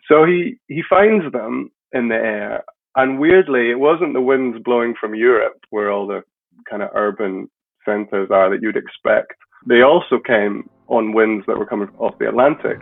So 0.08 0.26
he, 0.26 0.58
he 0.68 0.84
finds 0.90 1.32
them 1.32 1.72
in 1.94 2.10
the 2.10 2.16
air 2.16 2.64
And 2.96 3.20
weirdly, 3.20 3.72
it 3.72 3.80
wasn't 3.80 4.14
the 4.14 4.22
winds 4.22 4.58
blowing 4.64 4.96
from 5.00 5.16
Europe, 5.16 5.60
where 5.70 5.92
all 5.92 6.06
the 6.06 6.22
kind 6.70 6.84
of 6.84 6.90
urban 6.94 7.50
centers 7.86 8.30
are 8.32 8.50
that 8.50 8.62
you'd 8.62 8.78
expect. 8.78 9.34
They 9.68 9.82
also 9.82 10.20
came 10.20 10.70
on 10.88 11.14
winds 11.14 11.46
that 11.48 11.58
were 11.58 11.66
coming 11.66 11.90
off 11.98 12.18
the 12.20 12.28
Atlantic, 12.28 12.80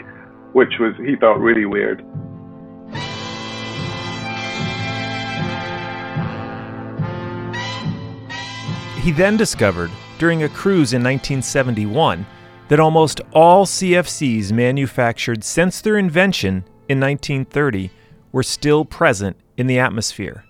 which 0.53 0.74
was, 0.79 0.93
he 0.98 1.15
thought, 1.15 1.39
really 1.39 1.65
weird. 1.65 2.03
He 9.01 9.12
then 9.12 9.36
discovered, 9.36 9.89
during 10.20 10.43
a 10.43 10.50
cruise 10.50 10.93
in 10.93 11.01
1971, 11.01 12.24
that 12.67 12.79
almost 12.79 13.20
all 13.34 13.65
CFCs 13.65 14.51
manufactured 14.51 15.43
since 15.43 15.81
their 15.81 15.98
invention 15.98 16.63
in 16.88 17.00
1930 17.00 17.89
were 18.31 18.43
still 18.43 18.86
present 18.86 19.38
in 19.58 19.65
the 19.65 19.79
atmosphere. 19.79 20.46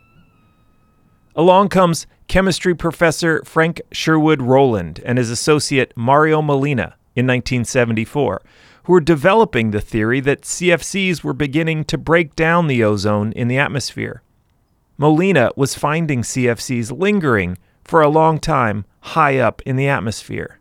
Along 1.34 1.70
comes 1.70 2.08
chemistry 2.28 2.76
professor 2.76 3.42
Frank 3.46 3.82
Sherwood 3.94 4.42
Rowland 4.42 5.00
and 5.06 5.18
his 5.18 5.30
associate 5.30 5.94
Mario 5.96 6.42
Molina 6.42 6.98
in 7.16 7.26
1974, 7.26 8.42
who 8.84 8.92
were 8.92 9.00
developing 9.00 9.72
the 9.72 9.80
theory 9.80 10.20
that 10.20 10.42
CFCs 10.42 11.24
were 11.24 11.32
beginning 11.32 11.86
to 11.86 11.98
break 11.98 12.36
down 12.36 12.68
the 12.68 12.84
ozone 12.84 13.32
in 13.32 13.48
the 13.48 13.58
atmosphere. 13.58 14.24
Molina 14.98 15.52
was 15.56 15.74
finding 15.74 16.22
CFCs 16.22 16.92
lingering 17.00 17.58
for 17.84 18.02
a 18.02 18.10
long 18.10 18.40
time 18.40 18.86
high 19.02 19.38
up 19.38 19.62
in 19.66 19.76
the 19.76 19.88
atmosphere. 19.88 20.60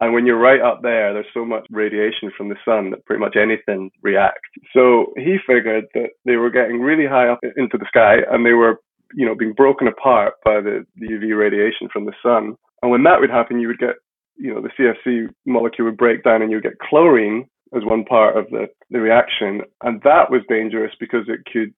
And 0.00 0.14
when 0.14 0.24
you're 0.24 0.38
right 0.38 0.62
up 0.62 0.80
there, 0.82 1.12
there's 1.12 1.26
so 1.34 1.44
much 1.44 1.66
radiation 1.70 2.32
from 2.34 2.48
the 2.48 2.56
sun 2.64 2.90
that 2.90 3.04
pretty 3.04 3.20
much 3.20 3.36
anything 3.36 3.90
reacts. 4.02 4.48
So 4.72 5.12
he 5.16 5.36
figured 5.46 5.84
that 5.94 6.10
they 6.24 6.36
were 6.36 6.50
getting 6.50 6.80
really 6.80 7.06
high 7.06 7.28
up 7.28 7.40
into 7.56 7.76
the 7.76 7.84
sky 7.86 8.16
and 8.30 8.44
they 8.44 8.54
were, 8.54 8.80
you 9.14 9.26
know, 9.26 9.34
being 9.34 9.52
broken 9.52 9.88
apart 9.88 10.34
by 10.42 10.62
the, 10.62 10.86
the 10.96 11.08
UV 11.08 11.38
radiation 11.38 11.88
from 11.92 12.06
the 12.06 12.14
sun. 12.22 12.56
And 12.80 12.90
when 12.90 13.02
that 13.02 13.20
would 13.20 13.28
happen, 13.28 13.60
you 13.60 13.68
would 13.68 13.78
get, 13.78 13.96
you 14.36 14.54
know, 14.54 14.62
the 14.62 14.70
CFC 14.70 15.28
molecule 15.44 15.86
would 15.86 15.98
break 15.98 16.24
down 16.24 16.40
and 16.40 16.50
you 16.50 16.56
would 16.56 16.64
get 16.64 16.78
chlorine 16.78 17.46
as 17.76 17.84
one 17.84 18.04
part 18.04 18.38
of 18.38 18.48
the, 18.48 18.68
the 18.88 19.00
reaction. 19.00 19.60
And 19.82 20.00
that 20.02 20.30
was 20.30 20.40
dangerous 20.48 20.92
because 20.98 21.28
it 21.28 21.40
could 21.52 21.74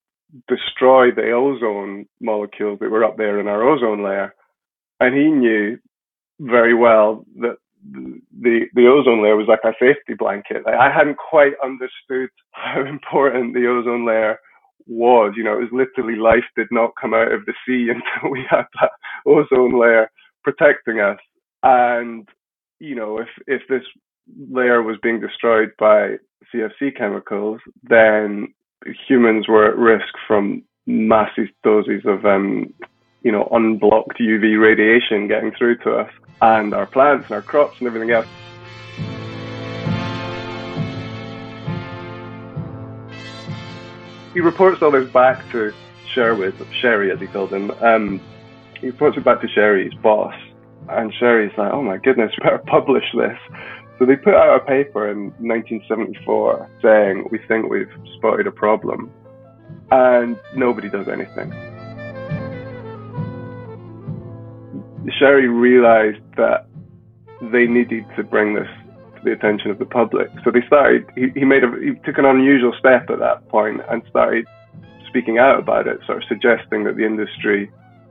destroy 0.48 1.10
the 1.10 1.32
ozone 1.32 2.06
molecules 2.20 2.78
that 2.80 2.90
were 2.90 3.04
up 3.04 3.16
there 3.16 3.40
in 3.40 3.48
our 3.48 3.62
ozone 3.62 4.02
layer. 4.02 4.34
And 5.00 5.14
he 5.14 5.30
knew 5.30 5.78
very 6.40 6.74
well 6.74 7.24
that 7.40 7.56
the 7.90 8.66
the 8.74 8.86
ozone 8.86 9.22
layer 9.22 9.36
was 9.36 9.48
like 9.48 9.64
a 9.64 9.74
safety 9.78 10.14
blanket. 10.14 10.62
I 10.66 10.90
hadn't 10.90 11.16
quite 11.16 11.52
understood 11.62 12.30
how 12.52 12.84
important 12.84 13.54
the 13.54 13.66
ozone 13.66 14.06
layer 14.06 14.38
was. 14.86 15.34
You 15.36 15.44
know, 15.44 15.54
it 15.58 15.70
was 15.70 15.72
literally 15.72 16.18
life 16.18 16.44
did 16.56 16.68
not 16.70 16.92
come 17.00 17.14
out 17.14 17.32
of 17.32 17.44
the 17.46 17.54
sea 17.66 17.88
until 17.94 18.30
we 18.30 18.44
had 18.48 18.64
that 18.80 18.92
ozone 19.26 19.78
layer 19.78 20.10
protecting 20.44 21.00
us. 21.00 21.18
And 21.62 22.28
you 22.78 22.94
know, 22.94 23.18
if 23.18 23.28
if 23.46 23.62
this 23.68 23.84
layer 24.50 24.82
was 24.82 24.96
being 25.02 25.20
destroyed 25.20 25.70
by 25.78 26.16
CFC 26.52 26.96
chemicals, 26.96 27.60
then 27.82 28.52
humans 29.06 29.48
were 29.48 29.66
at 29.66 29.76
risk 29.76 30.14
from 30.26 30.62
massive 30.86 31.48
doses 31.62 32.02
of 32.04 32.24
um, 32.24 32.72
you 33.22 33.32
know 33.32 33.48
unblocked 33.52 34.18
UV 34.18 34.60
radiation 34.60 35.28
getting 35.28 35.52
through 35.52 35.78
to 35.78 35.94
us 35.94 36.10
and 36.40 36.74
our 36.74 36.86
plants 36.86 37.26
and 37.26 37.36
our 37.36 37.42
crops 37.42 37.76
and 37.78 37.86
everything 37.86 38.10
else. 38.10 38.26
He 44.34 44.40
reports 44.40 44.80
all 44.82 44.90
this 44.90 45.10
back 45.12 45.50
to 45.52 45.72
Sherwood, 46.14 46.54
Sherry 46.80 47.10
as 47.10 47.20
he 47.20 47.26
called 47.26 47.52
him. 47.52 47.70
Um, 47.82 48.20
he 48.80 48.86
reports 48.86 49.16
it 49.16 49.24
back 49.24 49.40
to 49.42 49.48
Sherry's 49.48 49.94
boss, 49.94 50.34
and 50.88 51.12
Sherry's 51.14 51.52
like, 51.56 51.72
"Oh 51.72 51.82
my 51.82 51.98
goodness, 51.98 52.32
we 52.38 52.44
better 52.44 52.58
publish 52.66 53.04
this." 53.14 53.38
So 53.98 54.06
they 54.06 54.16
put 54.16 54.34
out 54.34 54.56
a 54.56 54.64
paper 54.64 55.10
in 55.10 55.32
1974 55.38 56.68
saying, 56.82 57.28
"We 57.30 57.38
think 57.46 57.70
we've 57.70 57.92
spotted 58.16 58.46
a 58.46 58.50
problem," 58.50 59.10
and 59.90 60.38
nobody 60.54 60.88
does 60.88 61.08
anything. 61.08 61.52
Sherry 65.18 65.48
realized 65.48 66.22
that 66.36 66.66
they 67.50 67.66
needed 67.66 68.04
to 68.16 68.22
bring 68.22 68.54
this 68.54 68.68
to 69.16 69.24
the 69.24 69.32
attention 69.32 69.70
of 69.70 69.78
the 69.78 69.84
public. 69.84 70.28
So 70.44 70.50
they 70.50 70.62
started, 70.66 71.04
he, 71.16 71.30
he 71.34 71.44
made 71.44 71.64
a, 71.64 71.70
he 71.80 71.94
took 72.04 72.18
an 72.18 72.24
unusual 72.24 72.72
step 72.78 73.10
at 73.10 73.18
that 73.18 73.48
point 73.48 73.80
and 73.90 74.02
started 74.08 74.46
speaking 75.08 75.38
out 75.38 75.58
about 75.58 75.86
it, 75.86 75.98
sort 76.06 76.18
of 76.18 76.24
suggesting 76.28 76.84
that 76.84 76.96
the 76.96 77.04
industry 77.04 77.70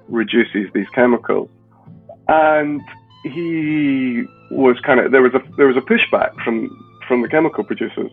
reduces 0.10 0.67
these 0.74 0.88
chemicals. 0.94 1.50
And 2.28 2.82
he 3.23 4.23
was 4.49 4.77
kind 4.86 4.99
of, 4.99 5.12
there 5.12 5.21
was 5.21 5.34
a, 5.34 5.41
there 5.57 5.67
was 5.67 5.77
a 5.77 5.81
pushback 5.81 6.34
from, 6.43 6.69
from 7.07 7.21
the 7.21 7.27
chemical 7.27 7.63
producers. 7.63 8.12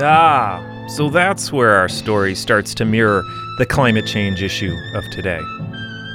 Ah, 0.00 0.86
so 0.88 1.10
that's 1.10 1.52
where 1.52 1.76
our 1.76 1.88
story 1.88 2.34
starts 2.34 2.74
to 2.74 2.84
mirror 2.84 3.22
the 3.58 3.66
climate 3.66 4.06
change 4.06 4.42
issue 4.42 4.74
of 4.94 5.04
today. 5.10 5.40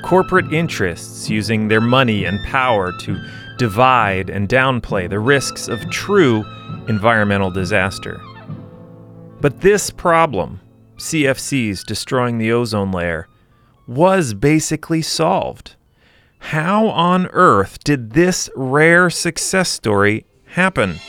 Corporate 0.04 0.52
interests 0.52 1.30
using 1.30 1.68
their 1.68 1.82
money 1.82 2.26
and 2.26 2.44
power 2.46 2.92
to 3.00 3.18
divide 3.58 4.30
and 4.30 4.50
downplay 4.50 5.10
the 5.10 5.20
risks 5.20 5.68
of 5.68 5.90
true 5.90 6.44
environmental 6.88 7.52
disaster. 7.52 8.20
But 9.42 9.62
this 9.62 9.90
problem, 9.90 10.60
CFCs 10.98 11.84
destroying 11.84 12.38
the 12.38 12.52
ozone 12.52 12.92
layer, 12.92 13.28
was 13.88 14.34
basically 14.34 15.02
solved. 15.02 15.76
How 16.40 16.88
on 16.88 17.28
earth 17.28 17.84
did 17.84 18.12
this 18.12 18.50
rare 18.56 19.10
success 19.10 19.70
story 19.70 20.26
happen? 20.46 21.00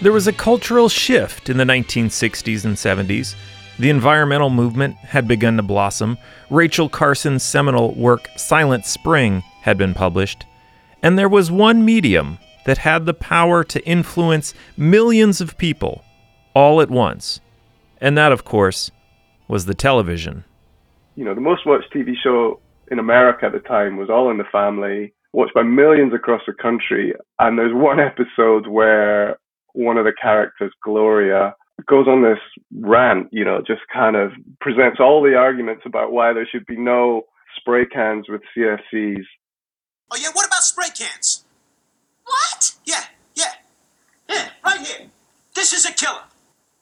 There 0.00 0.12
was 0.12 0.28
a 0.28 0.32
cultural 0.32 0.88
shift 0.88 1.48
in 1.48 1.56
the 1.56 1.64
1960s 1.64 2.64
and 2.64 2.76
70s. 2.76 3.34
The 3.80 3.90
environmental 3.90 4.48
movement 4.48 4.96
had 4.96 5.26
begun 5.26 5.56
to 5.56 5.62
blossom. 5.62 6.18
Rachel 6.50 6.88
Carson's 6.88 7.42
seminal 7.42 7.94
work, 7.94 8.28
Silent 8.36 8.86
Spring, 8.86 9.42
had 9.62 9.76
been 9.76 9.94
published. 9.94 10.46
And 11.02 11.18
there 11.18 11.28
was 11.28 11.50
one 11.50 11.84
medium 11.84 12.38
that 12.68 12.76
had 12.76 13.06
the 13.06 13.14
power 13.14 13.64
to 13.64 13.82
influence 13.86 14.52
millions 14.76 15.40
of 15.40 15.56
people 15.56 16.04
all 16.52 16.82
at 16.82 16.90
once. 16.90 17.40
And 17.98 18.14
that, 18.18 18.30
of 18.30 18.44
course, 18.44 18.90
was 19.48 19.64
the 19.64 19.72
television. 19.72 20.44
You 21.16 21.24
know, 21.24 21.34
the 21.34 21.40
most 21.40 21.64
watched 21.64 21.90
TV 21.94 22.12
show 22.22 22.60
in 22.90 22.98
America 22.98 23.46
at 23.46 23.52
the 23.52 23.60
time 23.60 23.96
was 23.96 24.10
All 24.10 24.30
in 24.30 24.36
the 24.36 24.44
Family, 24.52 25.14
watched 25.32 25.54
by 25.54 25.62
millions 25.62 26.12
across 26.12 26.42
the 26.46 26.52
country. 26.52 27.14
And 27.38 27.58
there's 27.58 27.72
one 27.72 28.00
episode 28.10 28.66
where 28.66 29.38
one 29.72 29.96
of 29.96 30.04
the 30.04 30.12
characters, 30.20 30.74
Gloria, 30.84 31.54
goes 31.86 32.06
on 32.06 32.22
this 32.22 32.38
rant, 32.78 33.28
you 33.32 33.46
know, 33.46 33.62
just 33.66 33.80
kind 33.90 34.14
of 34.14 34.32
presents 34.60 35.00
all 35.00 35.22
the 35.22 35.36
arguments 35.36 35.84
about 35.86 36.12
why 36.12 36.34
there 36.34 36.46
should 36.52 36.66
be 36.66 36.76
no 36.76 37.22
spray 37.56 37.86
cans 37.86 38.26
with 38.28 38.42
CFCs. 38.54 39.24
Oh, 40.10 40.18
yeah, 40.20 40.28
what 40.34 40.46
about 40.46 40.64
spray 40.64 40.88
cans? 40.94 41.37
What? 42.88 43.08
Yeah, 43.34 43.52
yeah. 44.28 44.48
Right 44.64 44.86
here. 44.86 45.06
This 45.54 45.72
is 45.72 45.86
a 45.86 45.92
killer. 45.92 46.22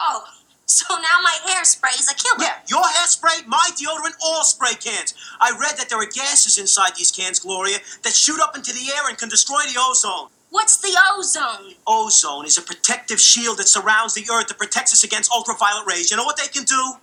Oh, 0.00 0.24
so 0.66 0.94
now 0.94 1.20
my 1.22 1.36
hairspray 1.46 1.98
is 1.98 2.10
a 2.10 2.14
killer. 2.14 2.44
Yeah, 2.44 2.58
your 2.68 2.82
hairspray, 2.82 3.46
my 3.46 3.70
deodorant, 3.74 4.14
all 4.22 4.44
spray 4.44 4.74
cans. 4.74 5.14
I 5.40 5.56
read 5.58 5.76
that 5.78 5.88
there 5.88 5.98
are 5.98 6.06
gases 6.06 6.58
inside 6.58 6.92
these 6.96 7.10
cans, 7.10 7.38
Gloria, 7.38 7.78
that 8.02 8.12
shoot 8.12 8.40
up 8.40 8.56
into 8.56 8.72
the 8.72 8.90
air 8.96 9.08
and 9.08 9.16
can 9.16 9.28
destroy 9.28 9.60
the 9.66 9.78
ozone. 9.78 10.28
What's 10.50 10.76
the 10.78 10.96
ozone? 11.14 11.74
Ozone 11.86 12.46
is 12.46 12.58
a 12.58 12.62
protective 12.62 13.20
shield 13.20 13.58
that 13.58 13.68
surrounds 13.68 14.14
the 14.14 14.26
Earth 14.32 14.48
that 14.48 14.58
protects 14.58 14.92
us 14.92 15.04
against 15.04 15.30
ultraviolet 15.32 15.86
rays. 15.86 16.10
You 16.10 16.16
know 16.16 16.24
what 16.24 16.36
they 16.36 16.48
can 16.48 16.64
do? 16.64 16.94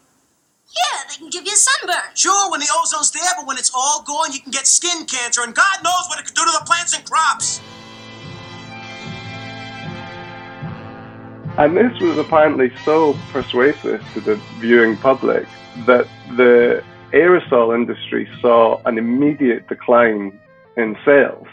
Yeah, 0.75 1.03
they 1.09 1.17
can 1.17 1.29
give 1.29 1.45
you 1.45 1.53
a 1.53 1.55
sunburn. 1.55 2.15
Sure, 2.15 2.49
when 2.49 2.59
the 2.59 2.67
ozone's 2.67 3.11
there, 3.11 3.31
but 3.37 3.45
when 3.45 3.57
it's 3.57 3.71
all 3.75 4.01
gone, 4.03 4.31
you 4.31 4.39
can 4.39 4.51
get 4.51 4.65
skin 4.65 5.05
cancer, 5.05 5.41
and 5.43 5.53
God 5.53 5.83
knows 5.83 6.07
what 6.09 6.19
it 6.19 6.25
could 6.25 6.35
do 6.35 6.43
to 6.45 6.51
the 6.51 6.65
plants 6.65 6.95
and 6.95 7.05
crops. 7.05 7.61
And 11.57 11.77
this 11.77 11.99
was 11.99 12.17
apparently 12.17 12.71
so 12.83 13.15
persuasive 13.31 14.03
to 14.13 14.21
the 14.21 14.35
viewing 14.59 14.97
public 14.97 15.47
that 15.85 16.07
the 16.35 16.83
aerosol 17.11 17.75
industry 17.75 18.27
saw 18.41 18.81
an 18.85 18.97
immediate 18.97 19.67
decline 19.67 20.39
in 20.77 20.97
sales. 21.05 21.47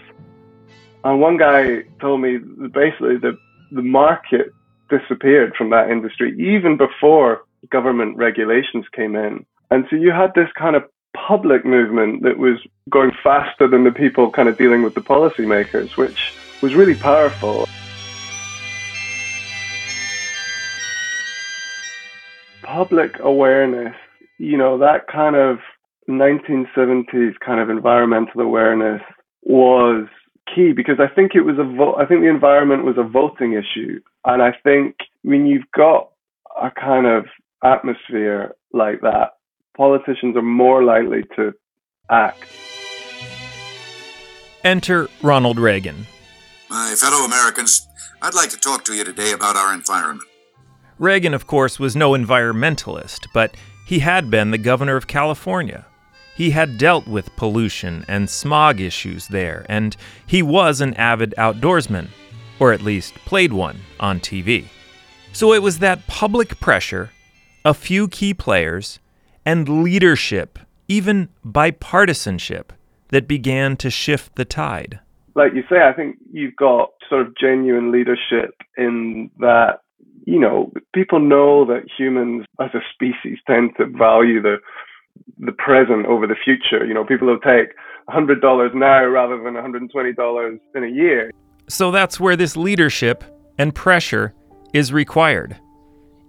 And 1.05 1.21
one 1.21 1.37
guy 1.37 1.83
told 2.01 2.23
me 2.23 2.39
basically 2.39 3.19
the, 3.19 3.39
the 3.73 3.83
market 3.83 4.55
disappeared 4.89 5.55
from 5.55 5.69
that 5.71 5.91
industry 5.91 6.35
even 6.39 6.79
before 6.79 7.43
government 7.71 8.17
regulations 8.17 8.87
came 8.95 9.15
in. 9.15 9.45
And 9.71 9.85
so 9.91 9.97
you 9.97 10.13
had 10.13 10.33
this 10.35 10.49
kind 10.59 10.77
of 10.77 10.85
public 11.15 11.65
movement 11.67 12.23
that 12.23 12.39
was 12.39 12.59
going 12.89 13.13
faster 13.23 13.69
than 13.69 13.85
the 13.85 13.93
people 13.93 14.31
kind 14.31 14.49
of 14.49 14.57
dealing 14.57 14.83
with 14.83 14.95
the 14.95 15.01
policymakers, 15.01 15.97
which 15.99 16.33
was 16.63 16.75
really 16.75 16.95
powerful. 16.95 17.69
Public 22.72 23.12
awareness, 23.18 23.96
you 24.38 24.56
know, 24.56 24.78
that 24.78 25.09
kind 25.09 25.35
of 25.35 25.59
1970s 26.09 27.33
kind 27.44 27.61
of 27.61 27.68
environmental 27.68 28.40
awareness 28.40 29.02
was 29.42 30.06
key 30.54 30.72
because 30.72 31.00
I 31.00 31.12
think 31.12 31.33
it 31.35 31.40
was 31.40 31.56
a 31.59 31.64
vo- 31.64 31.96
I 31.96 32.06
think 32.06 32.20
the 32.20 32.28
environment 32.28 32.85
was 32.85 32.96
a 32.96 33.02
voting 33.02 33.54
issue, 33.54 34.00
and 34.24 34.40
I 34.40 34.52
think 34.62 34.94
when 35.22 35.46
you've 35.46 35.70
got 35.76 36.11
a 36.61 36.70
kind 36.70 37.06
of 37.06 37.26
atmosphere 37.64 38.54
like 38.72 39.00
that, 39.00 39.30
politicians 39.76 40.37
are 40.37 40.42
more 40.42 40.85
likely 40.85 41.24
to 41.37 41.52
act. 42.09 42.44
Enter 44.62 45.09
Ronald 45.22 45.59
Reagan. 45.59 46.06
My 46.68 46.94
fellow 46.96 47.24
Americans, 47.24 47.88
I'd 48.22 48.35
like 48.35 48.50
to 48.50 48.56
talk 48.59 48.85
to 48.85 48.94
you 48.94 49.02
today 49.02 49.33
about 49.33 49.56
our 49.56 49.74
environment. 49.74 50.30
Reagan, 51.01 51.33
of 51.33 51.47
course, 51.47 51.81
was 51.81 51.97
no 51.97 52.11
environmentalist, 52.11 53.27
but 53.33 53.57
he 53.87 54.01
had 54.01 54.31
been 54.31 54.51
the 54.51 54.59
governor 54.59 54.97
of 54.97 55.07
California. 55.07 55.87
He 56.37 56.51
had 56.51 56.77
dealt 56.77 57.07
with 57.07 57.35
pollution 57.37 58.05
and 58.07 58.29
smog 58.29 58.83
issues 58.83 59.27
there, 59.29 59.65
and 59.67 59.97
he 60.27 60.43
was 60.43 60.83
an 60.83 60.93
avid 60.95 61.33
outdoorsman, 61.39 62.09
or 62.59 62.75
at 62.75 62.83
least 62.83 63.15
played 63.25 63.51
one 63.51 63.79
on 63.99 64.21
TV. 64.21 64.67
So 65.33 65.55
it 65.55 65.63
was 65.63 65.79
that 65.79 66.07
public 66.07 66.61
pressure, 66.61 67.13
a 67.65 67.73
few 67.73 68.07
key 68.07 68.35
players, 68.35 68.99
and 69.47 69.83
leadership, 69.83 70.59
even 70.87 71.31
bipartisanship, 71.47 72.73
that 73.09 73.27
began 73.27 73.75
to 73.79 73.89
shift 73.89 74.37
the 74.37 74.45
tide. 74.45 75.01
Like 75.35 75.55
you 75.55 75.63
say, 75.71 75.81
I 75.83 75.95
think 75.95 76.17
you've 76.31 76.57
got 76.57 76.91
sort 77.09 77.27
of 77.27 77.35
genuine 77.41 77.91
leadership 77.91 78.51
in 78.77 79.31
that, 79.39 79.81
you 80.31 80.38
know, 80.38 80.73
people 80.95 81.19
know 81.19 81.64
that 81.64 81.83
humans 81.99 82.47
as 82.61 82.71
a 82.73 82.81
species 82.95 83.38
tend 83.49 83.71
to 83.79 83.87
value 83.87 84.40
the 84.40 84.57
the 85.38 85.53
present 85.53 86.07
over 86.07 86.27
the 86.27 86.37
future. 86.45 86.87
You 86.87 86.95
know, 86.95 87.05
people 87.05 87.27
will 87.27 87.40
take 87.40 87.75
$100 88.09 88.75
now 88.75 89.05
rather 89.07 89.43
than 89.43 89.55
$120 89.55 90.61
in 90.75 90.85
a 90.85 90.87
year. 90.88 91.31
So 91.69 91.90
that's 91.90 92.21
where 92.21 92.37
this 92.37 92.57
leadership 92.57 93.25
and 93.59 93.75
pressure 93.75 94.33
is 94.73 94.93
required. 94.93 95.57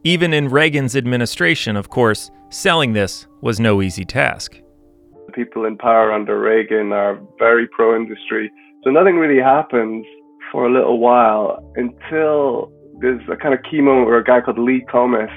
Even 0.03 0.33
in 0.33 0.49
Reagan's 0.49 0.95
administration, 0.95 1.75
of 1.75 1.89
course, 1.89 2.31
selling 2.49 2.93
this 2.93 3.27
was 3.41 3.59
no 3.59 3.81
easy 3.81 4.03
task. 4.03 4.59
The 5.27 5.31
People 5.33 5.65
in 5.65 5.77
power 5.77 6.11
under 6.11 6.39
Reagan 6.39 6.91
are 6.91 7.19
very 7.37 7.67
pro 7.67 7.95
industry. 7.95 8.51
So 8.83 8.89
nothing 8.89 9.17
really 9.17 9.41
happens 9.41 10.05
for 10.51 10.65
a 10.65 10.73
little 10.73 10.99
while 10.99 11.63
until 11.75 12.71
there's 13.01 13.21
a 13.29 13.35
kind 13.35 13.53
of 13.53 13.59
key 13.69 13.81
moment 13.81 14.07
where 14.07 14.17
a 14.17 14.23
guy 14.23 14.41
called 14.41 14.59
Lee 14.59 14.85
Thomas 14.91 15.29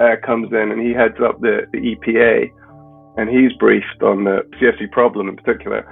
uh, 0.00 0.16
comes 0.24 0.50
in 0.52 0.72
and 0.72 0.80
he 0.80 0.92
heads 0.92 1.16
up 1.22 1.40
the, 1.40 1.66
the 1.72 1.78
EPA 1.78 2.50
and 3.16 3.28
he's 3.28 3.52
briefed 3.58 4.02
on 4.02 4.24
the 4.24 4.40
CFC 4.56 4.90
problem 4.90 5.28
in 5.28 5.36
particular. 5.36 5.84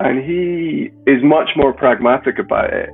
And 0.00 0.24
he 0.24 0.90
is 1.10 1.22
much 1.22 1.50
more 1.56 1.72
pragmatic 1.72 2.38
about 2.38 2.72
it. 2.72 2.90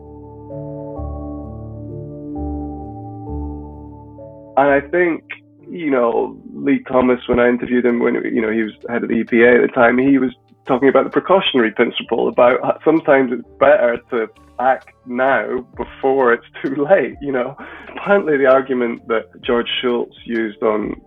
And 4.56 4.70
I 4.70 4.80
think, 4.88 5.24
you 5.68 5.90
know, 5.90 6.40
Lee 6.52 6.82
Thomas, 6.86 7.20
when 7.28 7.40
I 7.40 7.48
interviewed 7.48 7.84
him, 7.84 7.98
when 7.98 8.14
you 8.14 8.40
know 8.40 8.52
he 8.52 8.62
was 8.62 8.72
head 8.88 9.02
of 9.02 9.08
the 9.08 9.24
EPA 9.24 9.62
at 9.62 9.66
the 9.66 9.72
time, 9.74 9.98
he 9.98 10.18
was 10.18 10.30
talking 10.66 10.88
about 10.88 11.04
the 11.04 11.10
precautionary 11.10 11.70
principle 11.72 12.28
about 12.28 12.80
sometimes 12.84 13.32
it's 13.32 13.48
better 13.58 13.98
to 14.10 14.26
act 14.58 14.90
now 15.06 15.66
before 15.76 16.32
it's 16.32 16.46
too 16.62 16.86
late. 16.90 17.16
You 17.20 17.32
know, 17.32 17.56
apparently 17.96 18.36
the 18.36 18.46
argument 18.46 19.06
that 19.08 19.24
George 19.42 19.68
Shultz 19.82 20.16
used 20.24 20.62
on 20.62 21.00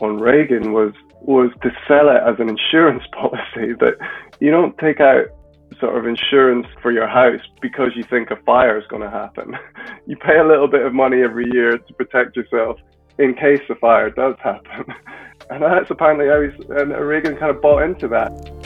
on 0.00 0.18
Reagan 0.18 0.72
was 0.72 0.92
was 1.20 1.50
to 1.62 1.70
sell 1.86 2.08
it 2.08 2.22
as 2.24 2.38
an 2.38 2.48
insurance 2.48 3.02
policy 3.12 3.74
that 3.80 3.96
you 4.40 4.50
don't 4.50 4.76
take 4.78 5.00
out 5.00 5.26
sort 5.80 5.96
of 5.96 6.06
insurance 6.06 6.66
for 6.80 6.90
your 6.90 7.06
house 7.06 7.40
because 7.60 7.90
you 7.94 8.02
think 8.02 8.30
a 8.30 8.36
fire 8.44 8.78
is 8.78 8.86
going 8.88 9.02
to 9.02 9.10
happen. 9.10 9.56
You 10.06 10.16
pay 10.16 10.38
a 10.38 10.44
little 10.44 10.68
bit 10.68 10.86
of 10.86 10.94
money 10.94 11.20
every 11.20 11.44
year 11.52 11.76
to 11.76 11.94
protect 11.94 12.34
yourself 12.34 12.78
in 13.18 13.34
case 13.34 13.60
a 13.68 13.74
fire 13.74 14.08
does 14.08 14.36
happen. 14.42 14.86
And 15.50 15.62
that's 15.62 15.90
apparently 15.90 16.26
how 16.26 16.42
he's, 16.42 16.68
and 16.68 16.90
Reagan 16.92 17.36
kind 17.36 17.50
of 17.54 17.62
bought 17.62 17.82
into 17.82 18.06
that. 18.08 18.57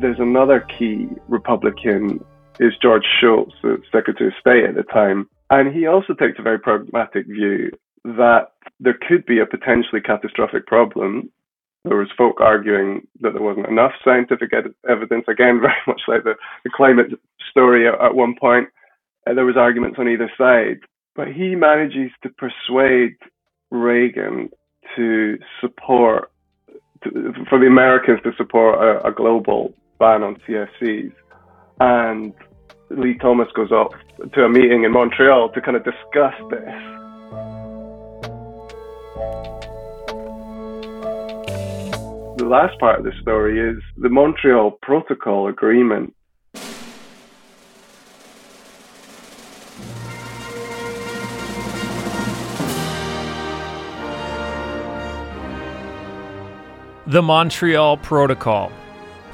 There's 0.00 0.18
another 0.18 0.66
key 0.78 1.08
Republican 1.28 2.24
is 2.58 2.72
George 2.80 3.04
Shultz, 3.20 3.52
the 3.62 3.82
Secretary 3.92 4.28
of 4.28 4.34
State 4.40 4.64
at 4.64 4.74
the 4.74 4.82
time. 4.82 5.28
And 5.50 5.74
he 5.74 5.86
also 5.86 6.14
takes 6.14 6.38
a 6.38 6.42
very 6.42 6.58
pragmatic 6.58 7.26
view 7.26 7.70
that 8.04 8.52
there 8.78 8.98
could 9.06 9.26
be 9.26 9.40
a 9.40 9.46
potentially 9.46 10.00
catastrophic 10.00 10.66
problem. 10.66 11.30
There 11.84 11.98
was 11.98 12.08
folk 12.16 12.40
arguing 12.40 13.08
that 13.20 13.34
there 13.34 13.42
wasn't 13.42 13.68
enough 13.68 13.92
scientific 14.02 14.54
ed- 14.54 14.74
evidence, 14.88 15.26
again, 15.28 15.60
very 15.60 15.74
much 15.86 16.00
like 16.08 16.24
the, 16.24 16.34
the 16.64 16.70
climate 16.74 17.08
story 17.50 17.86
at, 17.86 18.00
at 18.00 18.14
one 18.14 18.36
point. 18.40 18.68
Uh, 19.26 19.34
there 19.34 19.44
was 19.44 19.58
arguments 19.58 19.98
on 19.98 20.08
either 20.08 20.30
side. 20.38 20.78
But 21.14 21.28
he 21.28 21.54
manages 21.54 22.10
to 22.22 22.30
persuade 22.30 23.16
Reagan 23.70 24.48
to 24.96 25.36
support, 25.60 26.30
to, 27.04 27.34
for 27.50 27.58
the 27.58 27.66
Americans 27.66 28.20
to 28.24 28.32
support 28.38 28.78
a, 28.80 29.06
a 29.06 29.12
global 29.12 29.74
ban 30.00 30.24
on 30.24 30.36
CFCs. 30.48 31.12
And 31.78 32.34
Lee 32.88 33.16
Thomas 33.18 33.46
goes 33.54 33.70
off 33.70 33.92
to 34.32 34.44
a 34.44 34.48
meeting 34.48 34.82
in 34.82 34.92
Montreal 34.92 35.50
to 35.50 35.60
kind 35.60 35.76
of 35.76 35.84
discuss 35.84 36.34
this. 36.50 36.74
The 42.38 42.46
last 42.46 42.78
part 42.80 42.98
of 42.98 43.04
the 43.04 43.12
story 43.20 43.60
is 43.60 43.76
the 43.98 44.08
Montreal 44.08 44.72
Protocol 44.82 45.46
Agreement. 45.46 46.14
The 57.06 57.22
Montreal 57.22 57.96
Protocol. 57.98 58.72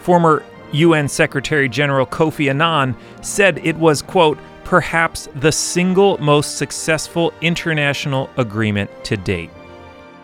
Former 0.00 0.44
UN 0.72 1.08
Secretary 1.08 1.68
General 1.68 2.06
Kofi 2.06 2.50
Annan 2.50 2.96
said 3.22 3.58
it 3.64 3.76
was, 3.76 4.02
quote, 4.02 4.38
perhaps 4.64 5.28
the 5.36 5.52
single 5.52 6.18
most 6.18 6.58
successful 6.58 7.32
international 7.40 8.28
agreement 8.36 8.90
to 9.04 9.16
date. 9.16 9.50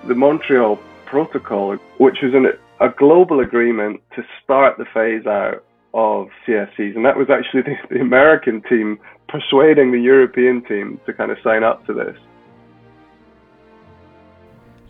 The 0.08 0.14
Montreal 0.14 0.78
Protocol, 1.06 1.76
which 1.98 2.18
was 2.22 2.34
an, 2.34 2.46
a 2.80 2.88
global 2.88 3.40
agreement 3.40 4.00
to 4.16 4.24
start 4.42 4.78
the 4.78 4.84
phase 4.92 5.26
out 5.26 5.64
of 5.94 6.28
CFCs, 6.46 6.96
and 6.96 7.04
that 7.04 7.16
was 7.16 7.28
actually 7.30 7.62
the, 7.62 7.76
the 7.90 8.00
American 8.00 8.62
team 8.62 8.98
persuading 9.28 9.92
the 9.92 10.00
European 10.00 10.62
team 10.64 11.00
to 11.06 11.12
kind 11.12 11.30
of 11.30 11.38
sign 11.44 11.62
up 11.62 11.86
to 11.86 11.94
this. 11.94 12.16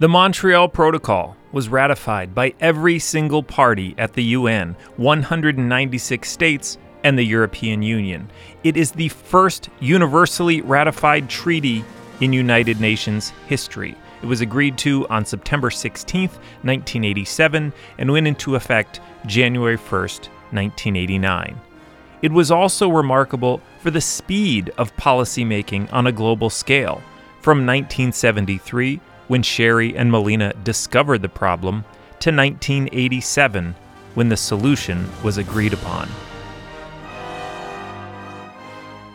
The 0.03 0.09
Montreal 0.09 0.69
Protocol 0.69 1.37
was 1.53 1.69
ratified 1.69 2.35
by 2.35 2.55
every 2.59 2.99
single 2.99 3.45
party 3.45 3.95
at 3.97 4.15
the 4.15 4.25
UN, 4.35 4.75
196 4.97 6.29
states, 6.29 6.77
and 7.05 7.17
the 7.17 7.23
European 7.23 7.83
Union. 7.83 8.29
It 8.65 8.77
is 8.77 8.91
the 8.91 9.11
first 9.11 9.69
universally 9.79 10.61
ratified 10.61 11.31
treaty 11.31 11.85
in 12.21 12.33
United 12.33 12.81
Nations 12.81 13.33
history. 13.47 13.95
It 14.25 14.27
was 14.27 14.41
agreed 14.41 14.77
to 14.79 15.07
on 15.07 15.25
September 15.25 15.71
16, 15.71 16.23
1987, 16.31 17.73
and 17.99 18.11
went 18.11 18.27
into 18.27 18.57
effect 18.57 18.99
January 19.27 19.77
1, 19.77 20.01
1989. 20.01 21.61
It 22.23 22.33
was 22.33 22.51
also 22.51 22.89
remarkable 22.89 23.61
for 23.79 23.93
the 23.93 24.01
speed 24.01 24.73
of 24.79 24.97
policymaking 24.97 25.93
on 25.93 26.09
a 26.09 26.13
global 26.13 26.51
scale. 26.51 27.01
From 27.41 27.59
1973 27.59 29.01
when 29.33 29.43
Sherry 29.43 29.97
and 29.97 30.13
Molina 30.13 30.53
discovered 30.63 31.23
the 31.23 31.29
problem, 31.31 31.87
to 32.21 32.31
1987 32.31 33.75
when 34.13 34.29
the 34.29 34.37
solution 34.37 35.09
was 35.25 35.39
agreed 35.39 35.73
upon. 35.73 36.07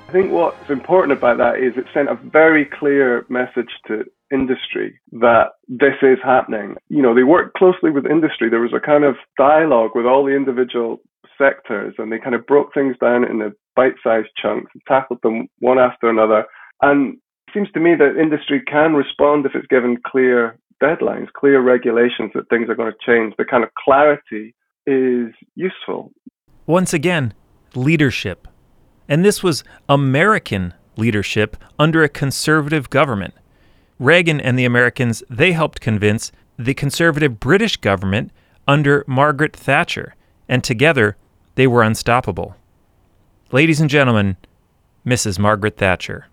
I 0.07 0.11
think 0.11 0.31
what's 0.31 0.71
important 0.71 1.15
about 1.15 1.37
that 1.37 1.59
is 1.59 1.77
it 1.77 1.85
sent 1.93 2.09
a 2.09 2.15
very 2.15 2.65
clear 2.65 3.27
message 3.29 3.69
to 3.85 4.05
industry 4.31 4.99
that 5.11 5.49
this 5.67 5.93
is 6.01 6.17
happening. 6.23 6.77
You 6.89 7.03
know, 7.03 7.13
they 7.13 7.21
worked 7.21 7.55
closely 7.55 7.91
with 7.91 8.07
industry. 8.07 8.49
There 8.49 8.59
was 8.59 8.73
a 8.73 8.83
kind 8.83 9.03
of 9.03 9.17
dialogue 9.37 9.91
with 9.93 10.07
all 10.07 10.25
the 10.25 10.35
individual 10.35 10.99
sectors 11.37 11.93
and 11.99 12.11
they 12.11 12.17
kind 12.17 12.33
of 12.33 12.47
broke 12.47 12.73
things 12.73 12.95
down 12.99 13.23
into 13.23 13.53
bite 13.75 13.93
sized 14.03 14.29
chunks 14.41 14.71
and 14.73 14.81
tackled 14.87 15.21
them 15.21 15.47
one 15.59 15.77
after 15.77 16.09
another. 16.09 16.45
And 16.81 17.19
seems 17.53 17.71
to 17.71 17.79
me 17.79 17.95
that 17.95 18.19
industry 18.19 18.61
can 18.61 18.93
respond 18.93 19.45
if 19.45 19.53
it's 19.55 19.67
given 19.67 19.97
clear 20.05 20.57
deadlines, 20.81 21.31
clear 21.33 21.61
regulations 21.61 22.31
that 22.35 22.49
things 22.49 22.69
are 22.69 22.75
going 22.75 22.91
to 22.91 23.05
change. 23.05 23.33
The 23.37 23.45
kind 23.45 23.63
of 23.63 23.69
clarity 23.83 24.53
is 24.85 25.33
useful. 25.55 26.11
Once 26.65 26.93
again, 26.93 27.33
leadership. 27.75 28.47
And 29.09 29.23
this 29.23 29.41
was 29.41 29.63
American 29.87 30.73
leadership 30.97 31.57
under 31.79 32.03
a 32.03 32.09
conservative 32.09 32.89
government. 32.89 33.33
Reagan 33.99 34.39
and 34.39 34.59
the 34.59 34.65
Americans, 34.65 35.23
they 35.29 35.53
helped 35.53 35.81
convince 35.81 36.31
the 36.57 36.73
conservative 36.73 37.39
British 37.39 37.77
government 37.77 38.31
under 38.67 39.03
Margaret 39.07 39.55
Thatcher, 39.55 40.15
and 40.49 40.63
together 40.63 41.15
they 41.55 41.67
were 41.67 41.83
unstoppable. 41.83 42.55
Ladies 43.51 43.79
and 43.79 43.89
gentlemen, 43.89 44.37
Mrs. 45.05 45.39
Margaret 45.39 45.77
Thatcher. 45.77 46.27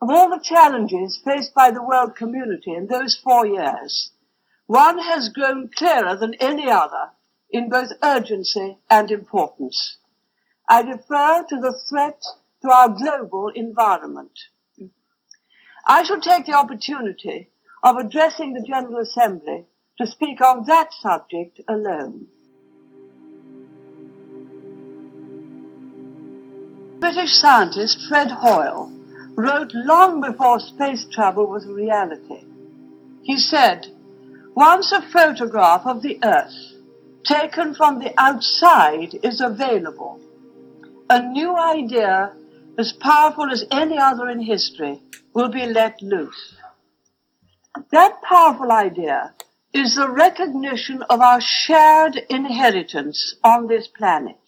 Of 0.00 0.10
all 0.10 0.28
the 0.28 0.42
challenges 0.42 1.20
faced 1.24 1.54
by 1.54 1.70
the 1.70 1.82
world 1.82 2.16
community 2.16 2.74
in 2.74 2.86
those 2.86 3.14
four 3.14 3.46
years, 3.46 4.10
one 4.66 4.98
has 4.98 5.28
grown 5.28 5.70
clearer 5.74 6.16
than 6.16 6.34
any 6.34 6.70
other 6.70 7.10
in 7.50 7.68
both 7.68 7.92
urgency 8.02 8.78
and 8.90 9.10
importance. 9.10 9.98
I 10.68 10.80
refer 10.80 11.44
to 11.48 11.56
the 11.56 11.78
threat 11.88 12.22
to 12.62 12.70
our 12.70 12.88
global 12.88 13.48
environment. 13.54 14.38
I 15.86 16.02
shall 16.02 16.20
take 16.20 16.46
the 16.46 16.54
opportunity 16.54 17.50
of 17.82 17.96
addressing 17.96 18.54
the 18.54 18.66
General 18.66 19.00
Assembly 19.00 19.66
to 19.98 20.06
speak 20.06 20.40
on 20.40 20.64
that 20.66 20.92
subject 20.94 21.60
alone. 21.68 22.26
British 26.98 27.34
scientist 27.34 28.00
Fred 28.08 28.30
Hoyle 28.30 28.90
wrote 29.36 29.72
long 29.74 30.20
before 30.20 30.60
space 30.60 31.06
travel 31.10 31.46
was 31.46 31.66
a 31.66 31.72
reality. 31.72 32.44
He 33.22 33.38
said, 33.38 33.86
once 34.54 34.92
a 34.92 35.02
photograph 35.02 35.86
of 35.86 36.02
the 36.02 36.18
Earth 36.22 36.54
taken 37.24 37.74
from 37.74 37.98
the 37.98 38.12
outside 38.18 39.18
is 39.22 39.40
available, 39.40 40.20
a 41.10 41.20
new 41.20 41.56
idea 41.56 42.32
as 42.78 42.92
powerful 42.92 43.50
as 43.50 43.64
any 43.70 43.98
other 43.98 44.28
in 44.28 44.40
history 44.40 45.00
will 45.32 45.48
be 45.48 45.66
let 45.66 46.00
loose. 46.00 46.56
That 47.90 48.22
powerful 48.22 48.70
idea 48.70 49.34
is 49.72 49.96
the 49.96 50.08
recognition 50.08 51.02
of 51.10 51.20
our 51.20 51.40
shared 51.40 52.20
inheritance 52.30 53.34
on 53.42 53.66
this 53.66 53.88
planet. 53.88 54.38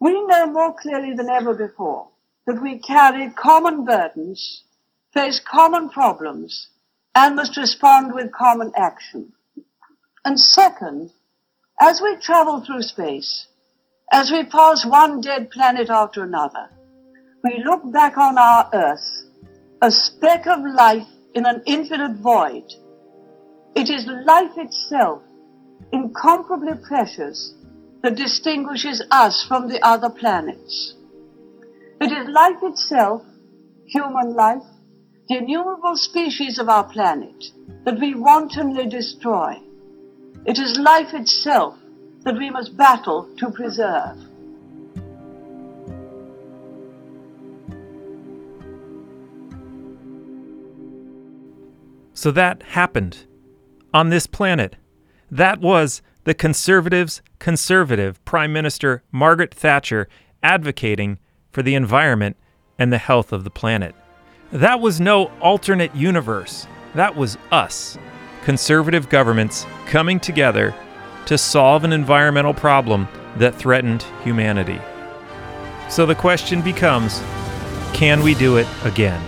We 0.00 0.12
know 0.26 0.46
more 0.46 0.74
clearly 0.74 1.14
than 1.14 1.28
ever 1.28 1.54
before 1.54 2.11
that 2.46 2.62
we 2.62 2.78
carry 2.78 3.30
common 3.30 3.84
burdens, 3.84 4.64
face 5.12 5.40
common 5.40 5.88
problems, 5.88 6.68
and 7.14 7.36
must 7.36 7.56
respond 7.56 8.14
with 8.14 8.32
common 8.32 8.72
action. 8.76 9.32
And 10.24 10.38
second, 10.38 11.10
as 11.80 12.00
we 12.00 12.16
travel 12.16 12.60
through 12.60 12.82
space, 12.82 13.46
as 14.10 14.30
we 14.30 14.44
pass 14.44 14.84
one 14.84 15.20
dead 15.20 15.50
planet 15.50 15.90
after 15.90 16.22
another, 16.22 16.68
we 17.44 17.62
look 17.64 17.90
back 17.92 18.16
on 18.16 18.38
our 18.38 18.68
Earth, 18.72 19.24
a 19.80 19.90
speck 19.90 20.46
of 20.46 20.60
life 20.60 21.08
in 21.34 21.46
an 21.46 21.62
infinite 21.66 22.16
void. 22.18 22.64
It 23.74 23.90
is 23.90 24.06
life 24.06 24.56
itself, 24.56 25.22
incomparably 25.92 26.74
precious, 26.86 27.54
that 28.02 28.16
distinguishes 28.16 29.02
us 29.10 29.44
from 29.46 29.68
the 29.68 29.84
other 29.84 30.10
planets. 30.10 30.94
It 32.02 32.10
is 32.10 32.28
life 32.30 32.56
itself, 32.64 33.22
human 33.86 34.34
life, 34.34 34.64
the 35.28 35.36
innumerable 35.36 35.96
species 35.96 36.58
of 36.58 36.68
our 36.68 36.82
planet, 36.82 37.44
that 37.84 38.00
we 38.00 38.16
wantonly 38.16 38.88
destroy. 38.88 39.54
It 40.44 40.58
is 40.58 40.80
life 40.80 41.14
itself 41.14 41.78
that 42.24 42.36
we 42.36 42.50
must 42.50 42.76
battle 42.76 43.28
to 43.38 43.52
preserve. 43.52 44.18
So 52.14 52.32
that 52.32 52.64
happened 52.64 53.26
on 53.94 54.08
this 54.08 54.26
planet. 54.26 54.74
That 55.30 55.60
was 55.60 56.02
the 56.24 56.34
conservatives' 56.34 57.22
conservative 57.38 58.24
Prime 58.24 58.52
Minister 58.52 59.04
Margaret 59.12 59.54
Thatcher 59.54 60.08
advocating 60.42 61.20
for 61.52 61.62
the 61.62 61.74
environment 61.74 62.36
and 62.78 62.92
the 62.92 62.98
health 62.98 63.32
of 63.32 63.44
the 63.44 63.50
planet. 63.50 63.94
That 64.50 64.80
was 64.80 65.00
no 65.00 65.30
alternate 65.40 65.94
universe. 65.94 66.66
That 66.94 67.16
was 67.16 67.38
us, 67.50 67.96
conservative 68.44 69.08
governments 69.08 69.66
coming 69.86 70.18
together 70.18 70.74
to 71.26 71.38
solve 71.38 71.84
an 71.84 71.92
environmental 71.92 72.52
problem 72.52 73.08
that 73.36 73.54
threatened 73.54 74.02
humanity. 74.24 74.80
So 75.88 76.06
the 76.06 76.14
question 76.14 76.60
becomes 76.60 77.22
can 77.92 78.22
we 78.22 78.34
do 78.34 78.56
it 78.56 78.66
again? 78.84 79.22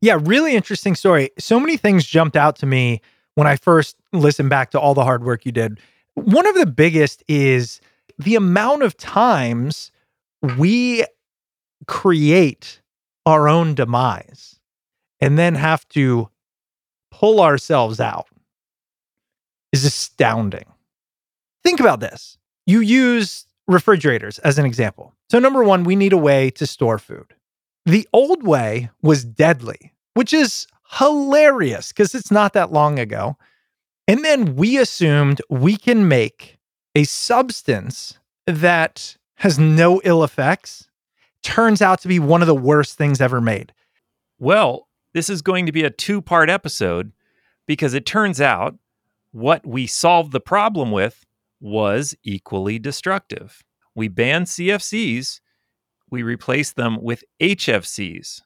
Yeah, 0.00 0.18
really 0.20 0.54
interesting 0.54 0.94
story. 0.94 1.30
So 1.38 1.60
many 1.60 1.76
things 1.76 2.06
jumped 2.06 2.36
out 2.36 2.56
to 2.56 2.66
me 2.66 3.00
when 3.34 3.46
I 3.46 3.56
first 3.56 3.96
listened 4.12 4.50
back 4.50 4.70
to 4.70 4.80
all 4.80 4.94
the 4.94 5.04
hard 5.04 5.24
work 5.24 5.44
you 5.44 5.52
did. 5.52 5.78
One 6.14 6.46
of 6.46 6.54
the 6.54 6.66
biggest 6.66 7.22
is 7.28 7.80
the 8.18 8.34
amount 8.34 8.82
of 8.82 8.96
times 8.96 9.92
we 10.56 11.04
create 11.86 12.80
our 13.26 13.48
own 13.48 13.74
demise 13.74 14.58
and 15.20 15.38
then 15.38 15.54
have 15.54 15.86
to 15.90 16.28
pull 17.10 17.40
ourselves 17.40 18.00
out 18.00 18.26
is 19.72 19.84
astounding. 19.84 20.64
Think 21.62 21.80
about 21.80 22.00
this. 22.00 22.38
You 22.66 22.80
use 22.80 23.44
refrigerators 23.68 24.38
as 24.40 24.58
an 24.58 24.64
example. 24.64 25.14
So, 25.30 25.38
number 25.38 25.62
one, 25.62 25.84
we 25.84 25.96
need 25.96 26.12
a 26.12 26.18
way 26.18 26.50
to 26.50 26.66
store 26.66 26.98
food. 26.98 27.34
The 27.86 28.08
old 28.12 28.46
way 28.46 28.90
was 29.02 29.24
deadly, 29.24 29.92
which 30.14 30.32
is 30.32 30.66
hilarious 30.98 31.88
because 31.88 32.14
it's 32.14 32.30
not 32.30 32.52
that 32.52 32.72
long 32.72 32.98
ago. 32.98 33.36
And 34.06 34.24
then 34.24 34.56
we 34.56 34.76
assumed 34.78 35.40
we 35.48 35.76
can 35.76 36.08
make 36.08 36.58
a 36.94 37.04
substance 37.04 38.18
that 38.46 39.16
has 39.36 39.58
no 39.58 40.00
ill 40.04 40.24
effects, 40.24 40.88
turns 41.42 41.80
out 41.80 42.00
to 42.02 42.08
be 42.08 42.18
one 42.18 42.42
of 42.42 42.48
the 42.48 42.54
worst 42.54 42.98
things 42.98 43.20
ever 43.20 43.40
made. 43.40 43.72
Well, 44.38 44.88
this 45.14 45.30
is 45.30 45.42
going 45.42 45.66
to 45.66 45.72
be 45.72 45.84
a 45.84 45.90
two 45.90 46.20
part 46.20 46.50
episode 46.50 47.12
because 47.66 47.94
it 47.94 48.04
turns 48.04 48.40
out 48.40 48.76
what 49.32 49.66
we 49.66 49.86
solved 49.86 50.32
the 50.32 50.40
problem 50.40 50.90
with 50.90 51.24
was 51.60 52.14
equally 52.24 52.78
destructive. 52.78 53.62
We 53.94 54.08
banned 54.08 54.46
CFCs, 54.46 55.40
we 56.10 56.22
replace 56.22 56.72
them 56.72 57.00
with 57.00 57.24
HFCs. 57.40 58.42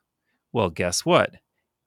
Well, 0.53 0.71
guess 0.71 1.05
what? 1.05 1.35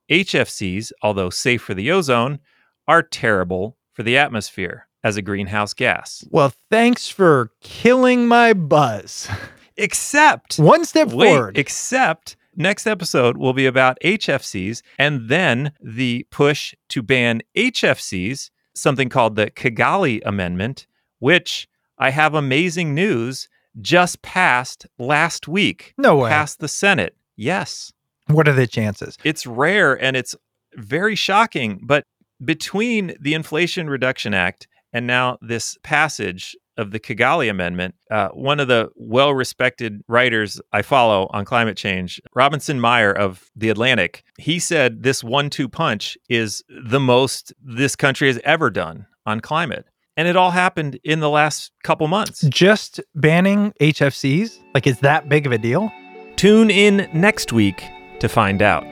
HFCs, 0.09 0.91
although 1.01 1.29
safe 1.29 1.61
for 1.61 1.73
the 1.73 1.91
ozone, 1.91 2.39
are 2.87 3.03
terrible 3.03 3.77
for 3.93 4.03
the 4.03 4.17
atmosphere 4.17 4.87
as 5.03 5.17
a 5.17 5.21
greenhouse 5.21 5.73
gas. 5.73 6.23
Well, 6.29 6.53
thanks 6.69 7.07
for 7.07 7.51
killing 7.61 8.27
my 8.27 8.53
buzz. 8.53 9.29
Except 9.77 10.57
one 10.57 10.85
step 10.85 11.09
wait, 11.09 11.27
forward. 11.27 11.57
Except 11.57 12.35
next 12.55 12.87
episode 12.87 13.37
will 13.37 13.53
be 13.53 13.67
about 13.67 13.97
HFCs 14.03 14.81
and 14.97 15.29
then 15.29 15.71
the 15.79 16.25
push 16.31 16.73
to 16.89 17.03
ban 17.03 17.41
HFCs, 17.55 18.49
something 18.73 19.09
called 19.09 19.35
the 19.35 19.51
Kigali 19.51 20.21
Amendment, 20.25 20.87
which 21.19 21.67
I 21.99 22.09
have 22.09 22.33
amazing 22.33 22.95
news 22.95 23.47
just 23.81 24.21
passed 24.21 24.87
last 24.97 25.47
week. 25.47 25.93
No 25.97 26.17
way. 26.17 26.29
Passed 26.29 26.59
the 26.59 26.67
Senate. 26.67 27.15
Yes. 27.35 27.91
What 28.27 28.47
are 28.47 28.53
the 28.53 28.67
chances? 28.67 29.17
It's 29.23 29.45
rare 29.45 29.93
and 30.01 30.17
it's 30.17 30.35
very 30.75 31.15
shocking, 31.15 31.79
but 31.81 32.03
between 32.43 33.15
the 33.19 33.33
Inflation 33.33 33.89
Reduction 33.89 34.33
Act 34.33 34.67
and 34.93 35.07
now 35.07 35.37
this 35.41 35.77
passage 35.83 36.55
of 36.77 36.91
the 36.91 36.99
Kigali 36.99 37.49
Amendment, 37.49 37.95
uh, 38.11 38.29
one 38.29 38.59
of 38.59 38.67
the 38.67 38.89
well 38.95 39.33
respected 39.33 40.01
writers 40.07 40.61
I 40.71 40.83
follow 40.83 41.27
on 41.31 41.45
climate 41.45 41.77
change, 41.77 42.21
Robinson 42.35 42.79
Meyer 42.79 43.11
of 43.11 43.49
The 43.55 43.69
Atlantic, 43.69 44.23
he 44.37 44.59
said 44.59 45.03
this 45.03 45.23
one 45.23 45.49
two 45.49 45.67
punch 45.67 46.17
is 46.29 46.63
the 46.69 46.99
most 46.99 47.53
this 47.63 47.95
country 47.95 48.27
has 48.27 48.39
ever 48.43 48.69
done 48.69 49.07
on 49.25 49.39
climate. 49.39 49.85
And 50.17 50.27
it 50.27 50.35
all 50.35 50.49
happened 50.49 50.99
in 51.03 51.19
the 51.19 51.29
last 51.29 51.71
couple 51.83 52.07
months. 52.07 52.41
Just 52.49 52.99
banning 53.13 53.71
HFCs? 53.79 54.59
Like, 54.73 54.87
is 54.87 54.99
that 54.99 55.29
big 55.29 55.45
of 55.45 55.51
a 55.51 55.59
deal? 55.59 55.91
Tune 56.35 56.71
in 56.71 57.07
next 57.13 57.53
week 57.53 57.83
to 58.19 58.27
find 58.27 58.63
out. 58.63 58.83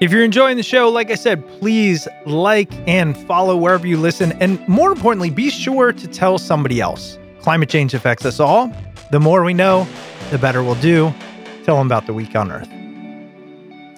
If 0.00 0.10
you're 0.10 0.24
enjoying 0.24 0.56
the 0.56 0.62
show, 0.62 0.88
like 0.88 1.10
I 1.10 1.14
said, 1.14 1.46
please 1.58 2.08
like 2.24 2.72
and 2.88 3.14
follow 3.26 3.54
wherever 3.54 3.86
you 3.86 3.98
listen. 3.98 4.32
And 4.40 4.66
more 4.66 4.90
importantly, 4.92 5.28
be 5.28 5.50
sure 5.50 5.92
to 5.92 6.08
tell 6.08 6.38
somebody 6.38 6.80
else. 6.80 7.18
Climate 7.42 7.68
change 7.68 7.92
affects 7.92 8.24
us 8.24 8.40
all. 8.40 8.72
The 9.10 9.20
more 9.20 9.44
we 9.44 9.52
know, 9.52 9.86
the 10.30 10.38
better 10.38 10.62
we'll 10.62 10.74
do. 10.76 11.12
Tell 11.64 11.76
them 11.76 11.86
about 11.86 12.06
the 12.06 12.14
Week 12.14 12.34
on 12.34 12.50
Earth. 12.50 12.68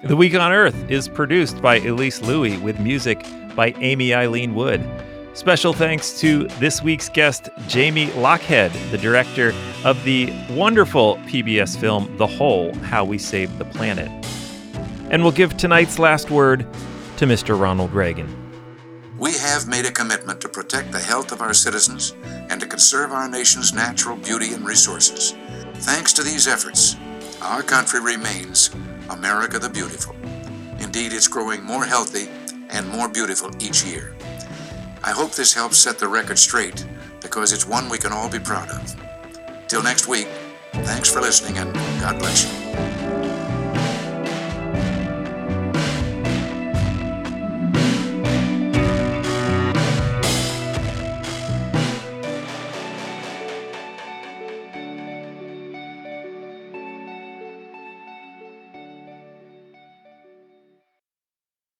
The 0.03 0.17
Week 0.17 0.35
on 0.35 0.51
Earth 0.51 0.91
is 0.91 1.07
produced 1.07 1.61
by 1.61 1.77
Elise 1.77 2.21
Louie 2.21 2.57
with 2.57 2.81
music 2.81 3.25
by 3.55 3.73
Amy 3.77 4.13
Eileen 4.13 4.55
Wood. 4.55 4.85
Special 5.35 5.73
thanks 5.73 6.19
to 6.19 6.43
this 6.59 6.83
week's 6.83 7.09
guest, 7.09 7.49
Jamie 7.67 8.05
Lochhead, 8.09 8.71
the 8.91 8.99
director 8.99 9.51
of 9.83 10.01
the 10.03 10.31
wonderful 10.51 11.15
PBS 11.25 11.75
film 11.75 12.15
The 12.17 12.27
Hole 12.27 12.71
How 12.75 13.03
We 13.03 13.17
Saved 13.17 13.57
the 13.57 13.65
Planet. 13.65 14.09
And 15.09 15.23
we'll 15.23 15.31
give 15.31 15.57
tonight's 15.57 15.97
last 15.97 16.29
word 16.29 16.67
to 17.17 17.25
Mr. 17.25 17.59
Ronald 17.59 17.93
Reagan. 17.93 18.29
We 19.17 19.33
have 19.39 19.67
made 19.67 19.87
a 19.87 19.91
commitment 19.91 20.39
to 20.41 20.49
protect 20.49 20.91
the 20.91 20.99
health 20.99 21.31
of 21.31 21.41
our 21.41 21.55
citizens 21.55 22.13
and 22.23 22.61
to 22.61 22.67
conserve 22.67 23.11
our 23.11 23.27
nation's 23.27 23.73
natural 23.73 24.17
beauty 24.17 24.53
and 24.53 24.63
resources. 24.63 25.33
Thanks 25.77 26.13
to 26.13 26.21
these 26.21 26.47
efforts, 26.47 26.95
our 27.41 27.63
country 27.63 27.99
remains 27.99 28.69
America 29.09 29.57
the 29.57 29.69
Beautiful. 29.69 30.15
Indeed, 30.79 31.11
it's 31.11 31.27
growing 31.27 31.63
more 31.63 31.85
healthy 31.85 32.29
and 32.69 32.87
more 32.87 33.09
beautiful 33.09 33.49
each 33.59 33.83
year. 33.83 34.12
I 35.05 35.11
hope 35.11 35.31
this 35.31 35.53
helps 35.53 35.77
set 35.77 35.99
the 35.99 36.07
record 36.07 36.39
straight 36.39 36.85
because 37.21 37.51
it's 37.51 37.67
one 37.67 37.89
we 37.89 37.97
can 37.97 38.13
all 38.13 38.29
be 38.29 38.39
proud 38.39 38.69
of. 38.69 38.95
Till 39.67 39.83
next 39.83 40.07
week, 40.07 40.27
thanks 40.71 41.11
for 41.11 41.19
listening 41.19 41.57
and 41.57 41.73
God 41.99 42.19
bless 42.19 42.45
you. 42.45 42.82